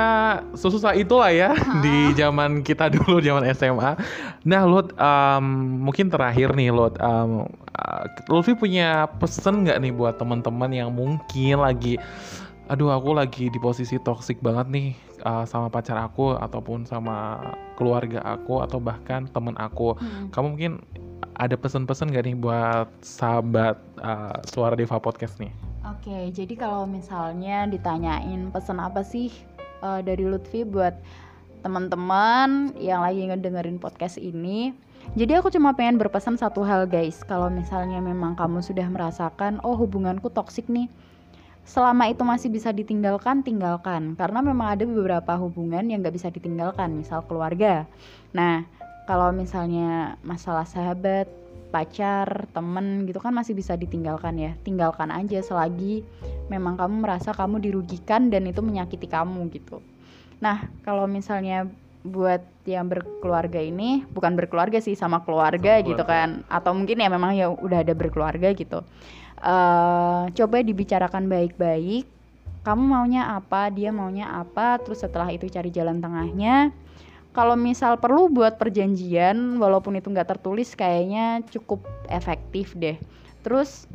susah 0.59 0.99
itulah 0.99 1.31
ya 1.31 1.55
di 1.79 2.11
zaman 2.19 2.67
kita 2.67 2.91
dulu 2.91 3.23
zaman 3.23 3.47
SMA. 3.55 3.95
Nah, 4.43 4.67
Lut 4.67 4.91
um, 4.99 5.45
mungkin 5.87 6.11
terakhir 6.11 6.59
nih 6.59 6.75
Lut 6.75 6.99
um, 6.99 7.47
uh, 7.79 8.05
Lutfi 8.27 8.59
punya 8.59 9.07
pesen 9.23 9.63
nggak 9.63 9.79
nih 9.79 9.95
buat 9.95 10.19
teman-teman 10.19 10.75
yang 10.75 10.91
mungkin 10.91 11.63
lagi 11.63 12.03
aduh 12.71 12.95
aku 12.95 13.11
lagi 13.19 13.51
di 13.51 13.59
posisi 13.59 13.99
toksik 13.99 14.39
banget 14.47 14.71
nih 14.71 14.89
uh, 15.27 15.43
sama 15.43 15.67
pacar 15.67 15.99
aku 15.99 16.39
ataupun 16.39 16.87
sama 16.87 17.39
keluarga 17.75 18.23
aku 18.23 18.63
atau 18.63 18.83
bahkan 18.83 19.27
temen 19.31 19.55
aku. 19.59 19.95
Hmm. 19.99 20.31
Kamu 20.35 20.55
mungkin 20.55 20.83
ada 21.35 21.59
pesan-pesan 21.59 22.15
gak 22.15 22.27
nih 22.27 22.37
buat 22.39 22.87
sahabat 23.03 23.79
uh, 24.03 24.39
Suara 24.47 24.79
Deva 24.79 25.03
Podcast 25.03 25.41
nih? 25.43 25.51
Oke, 25.89 26.29
jadi 26.31 26.55
kalau 26.61 26.85
misalnya 26.85 27.65
ditanyain 27.65 28.53
pesan 28.53 28.79
apa 28.79 29.01
sih 29.01 29.33
uh, 29.83 30.01
dari 30.01 30.25
Lutfi 30.25 30.65
buat 30.65 30.97
teman-teman 31.61 32.73
yang 32.81 33.05
lagi 33.05 33.29
ngedengerin 33.29 33.77
podcast 33.77 34.17
ini. 34.17 34.73
Jadi 35.17 35.33
aku 35.33 35.49
cuma 35.49 35.73
pengen 35.73 35.97
berpesan 35.97 36.37
satu 36.37 36.61
hal 36.63 36.85
guys, 36.85 37.25
kalau 37.25 37.49
misalnya 37.49 37.99
memang 38.05 38.37
kamu 38.37 38.61
sudah 38.61 38.85
merasakan 38.89 39.59
oh 39.65 39.75
hubunganku 39.75 40.29
toksik 40.29 40.69
nih, 40.69 40.93
selama 41.65 42.13
itu 42.13 42.21
masih 42.21 42.53
bisa 42.53 42.69
ditinggalkan, 42.71 43.41
tinggalkan. 43.41 44.15
Karena 44.15 44.45
memang 44.45 44.77
ada 44.77 44.85
beberapa 44.85 45.41
hubungan 45.41 45.89
yang 45.89 46.05
gak 46.05 46.15
bisa 46.15 46.29
ditinggalkan, 46.29 46.95
misal 46.95 47.25
keluarga. 47.25 47.89
Nah, 48.37 48.69
kalau 49.09 49.33
misalnya 49.33 50.21
masalah 50.21 50.69
sahabat, 50.69 51.27
pacar, 51.71 52.51
temen 52.53 53.07
gitu 53.09 53.23
kan 53.23 53.33
masih 53.33 53.57
bisa 53.57 53.75
ditinggalkan 53.79 54.37
ya. 54.37 54.53
Tinggalkan 54.67 55.09
aja 55.09 55.41
selagi 55.41 56.05
memang 56.51 56.75
kamu 56.75 57.07
merasa 57.07 57.31
kamu 57.31 57.63
dirugikan 57.63 58.29
dan 58.29 58.45
itu 58.51 58.61
menyakiti 58.61 59.07
kamu 59.07 59.49
gitu. 59.55 59.79
Nah, 60.43 60.67
kalau 60.83 61.07
misalnya 61.07 61.71
buat 62.01 62.43
yang 62.65 62.89
berkeluarga 62.89 63.61
ini 63.61 64.09
bukan 64.11 64.33
berkeluarga 64.33 64.81
sih 64.81 64.97
sama 64.97 65.21
keluarga 65.21 65.79
sama 65.79 65.89
gitu 65.93 66.03
kan 66.09 66.41
atau 66.49 66.73
mungkin 66.73 66.97
ya 66.97 67.13
memang 67.13 67.37
ya 67.37 67.53
udah 67.53 67.85
ada 67.87 67.95
berkeluarga 67.95 68.51
gitu. 68.57 68.83
Uh, 69.41 70.29
coba 70.37 70.61
dibicarakan 70.61 71.29
baik-baik 71.29 72.05
kamu 72.61 72.83
maunya 72.93 73.25
apa 73.25 73.73
dia 73.73 73.89
maunya 73.89 74.29
apa 74.29 74.77
terus 74.85 75.01
setelah 75.01 75.29
itu 75.33 75.49
cari 75.49 75.73
jalan 75.73 76.01
tengahnya. 76.01 76.73
Kalau 77.31 77.55
misal 77.55 77.95
perlu 77.97 78.27
buat 78.27 78.59
perjanjian 78.59 79.63
walaupun 79.63 79.95
itu 79.97 80.11
nggak 80.11 80.35
tertulis 80.35 80.75
kayaknya 80.75 81.47
cukup 81.47 81.87
efektif 82.11 82.75
deh. 82.75 82.99
Terus 83.47 83.87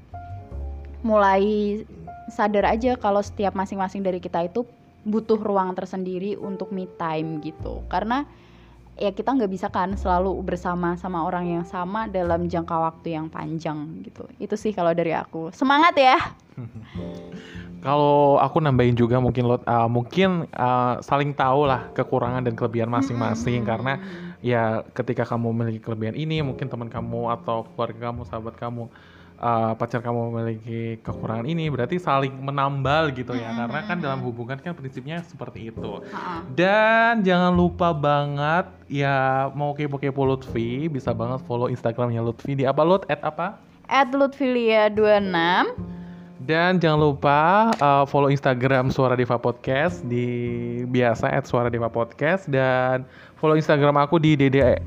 mulai 1.04 1.84
sadar 2.30 2.66
aja 2.70 2.98
kalau 2.98 3.22
setiap 3.22 3.54
masing-masing 3.54 4.02
dari 4.02 4.18
kita 4.18 4.46
itu 4.46 4.66
butuh 5.06 5.38
ruang 5.38 5.74
tersendiri 5.78 6.34
untuk 6.36 6.74
me 6.74 6.90
time 6.98 7.40
gitu. 7.46 7.86
Karena 7.88 8.26
ya 8.96 9.12
kita 9.12 9.36
nggak 9.36 9.52
bisa 9.52 9.68
kan 9.68 9.94
selalu 10.00 10.34
bersama 10.42 10.96
sama 10.96 11.28
orang 11.28 11.60
yang 11.60 11.66
sama 11.68 12.08
dalam 12.08 12.48
jangka 12.48 12.74
waktu 12.74 13.14
yang 13.14 13.28
panjang 13.30 14.02
gitu. 14.02 14.26
Itu 14.42 14.56
sih 14.58 14.74
kalau 14.74 14.96
dari 14.96 15.14
aku. 15.14 15.54
Semangat 15.54 15.94
ya! 16.00 16.18
Kalau 17.86 18.42
aku 18.42 18.58
nambahin 18.66 18.98
juga 18.98 19.22
mungkin 19.22 19.46
lo 19.46 19.62
uh, 19.62 19.86
mungkin 19.86 20.50
uh, 20.58 20.98
saling 21.06 21.38
tahu 21.38 21.70
lah 21.70 21.86
kekurangan 21.94 22.42
dan 22.42 22.58
kelebihan 22.58 22.90
masing-masing. 22.90 23.62
Mm-mm. 23.62 23.70
karena 23.70 23.94
ya 24.42 24.82
ketika 24.98 25.22
kamu 25.22 25.54
memiliki 25.54 25.86
kelebihan 25.86 26.18
ini 26.18 26.42
mungkin 26.42 26.66
teman 26.66 26.90
kamu 26.90 27.30
atau 27.38 27.70
keluarga 27.78 28.10
kamu 28.10 28.26
sahabat 28.26 28.58
kamu 28.58 28.90
uh, 29.46 29.72
pacar 29.78 30.02
kamu 30.02 30.34
memiliki 30.34 30.98
kekurangan 31.06 31.46
ini 31.46 31.70
berarti 31.70 32.02
saling 32.02 32.34
menambal 32.34 33.14
gitu 33.14 33.38
ya. 33.38 33.54
Karena 33.54 33.82
kan 33.86 33.98
dalam 34.02 34.26
hubungan 34.26 34.58
kan 34.58 34.74
prinsipnya 34.74 35.22
seperti 35.22 35.70
itu. 35.70 36.02
Dan 36.58 37.22
jangan 37.22 37.54
lupa 37.54 37.94
banget 37.94 38.66
ya 38.90 39.48
mau 39.54 39.78
kepo-kepo 39.78 40.26
Lutfi 40.26 40.90
bisa 40.90 41.14
banget 41.14 41.46
follow 41.46 41.70
Instagramnya 41.70 42.26
Lutfi 42.26 42.58
di 42.58 42.66
apa 42.66 42.82
Lut? 42.82 43.06
At 43.06 43.22
apa? 43.22 43.62
At 43.86 44.10
Lutfilia 44.18 44.90
26 44.90 45.78
Dan 46.46 46.78
jangan 46.78 47.00
lupa 47.00 47.70
uh, 47.82 48.06
follow 48.06 48.30
Instagram 48.30 48.90
Suara 48.90 49.18
Diva 49.18 49.38
Podcast 49.38 50.02
di 50.06 50.26
biasa 50.90 51.30
at 51.32 51.46
Suara 51.46 51.70
Diva 51.70 51.90
Podcast. 51.90 52.46
Dan 52.50 53.06
follow 53.38 53.58
Instagram 53.58 53.98
aku 53.98 54.18
di 54.22 54.38
Dede 54.38 54.82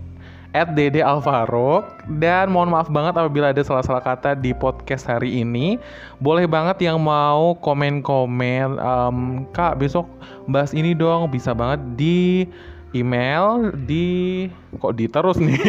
at 0.56 0.72
Dede 0.72 1.04
Alvaro. 1.04 1.84
Dan 2.20 2.52
mohon 2.52 2.72
maaf 2.72 2.88
banget 2.88 3.16
apabila 3.16 3.52
ada 3.52 3.60
salah-salah 3.60 4.00
kata 4.00 4.38
di 4.38 4.56
podcast 4.56 5.04
hari 5.04 5.44
ini. 5.44 5.76
Boleh 6.20 6.48
banget 6.48 6.80
yang 6.84 7.00
mau 7.00 7.56
komen-komen 7.60 8.80
em, 8.80 9.16
kak 9.52 9.80
besok 9.80 10.08
bahas 10.48 10.72
ini 10.72 10.96
dong. 10.96 11.28
Bisa 11.28 11.52
banget 11.52 11.80
di 11.98 12.48
email 12.96 13.76
di 13.84 14.48
kok 14.80 14.96
di 14.96 15.04
terus 15.08 15.36
nih? 15.36 15.58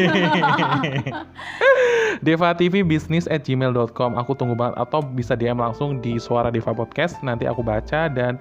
Deva 2.26 2.52
TV 2.52 2.84
Business 2.84 3.32
at 3.32 3.48
gmail.com 3.48 4.20
Aku 4.20 4.36
tunggu 4.36 4.56
banget. 4.56 4.76
Atau 4.80 5.04
bisa 5.04 5.36
DM 5.36 5.60
langsung 5.60 6.00
di 6.00 6.20
Suara 6.20 6.52
Deva 6.52 6.72
Podcast. 6.72 7.20
Nanti 7.24 7.48
aku 7.48 7.64
baca 7.64 8.08
dan 8.12 8.40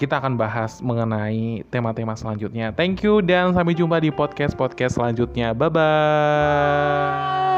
kita 0.00 0.16
akan 0.16 0.40
bahas 0.40 0.80
mengenai 0.80 1.60
tema-tema 1.68 2.16
selanjutnya. 2.16 2.72
Thank 2.72 3.04
you 3.04 3.20
dan 3.20 3.52
sampai 3.52 3.76
jumpa 3.76 4.00
di 4.00 4.08
podcast-podcast 4.08 4.96
selanjutnya. 4.96 5.52
Bye-bye. 5.52 7.49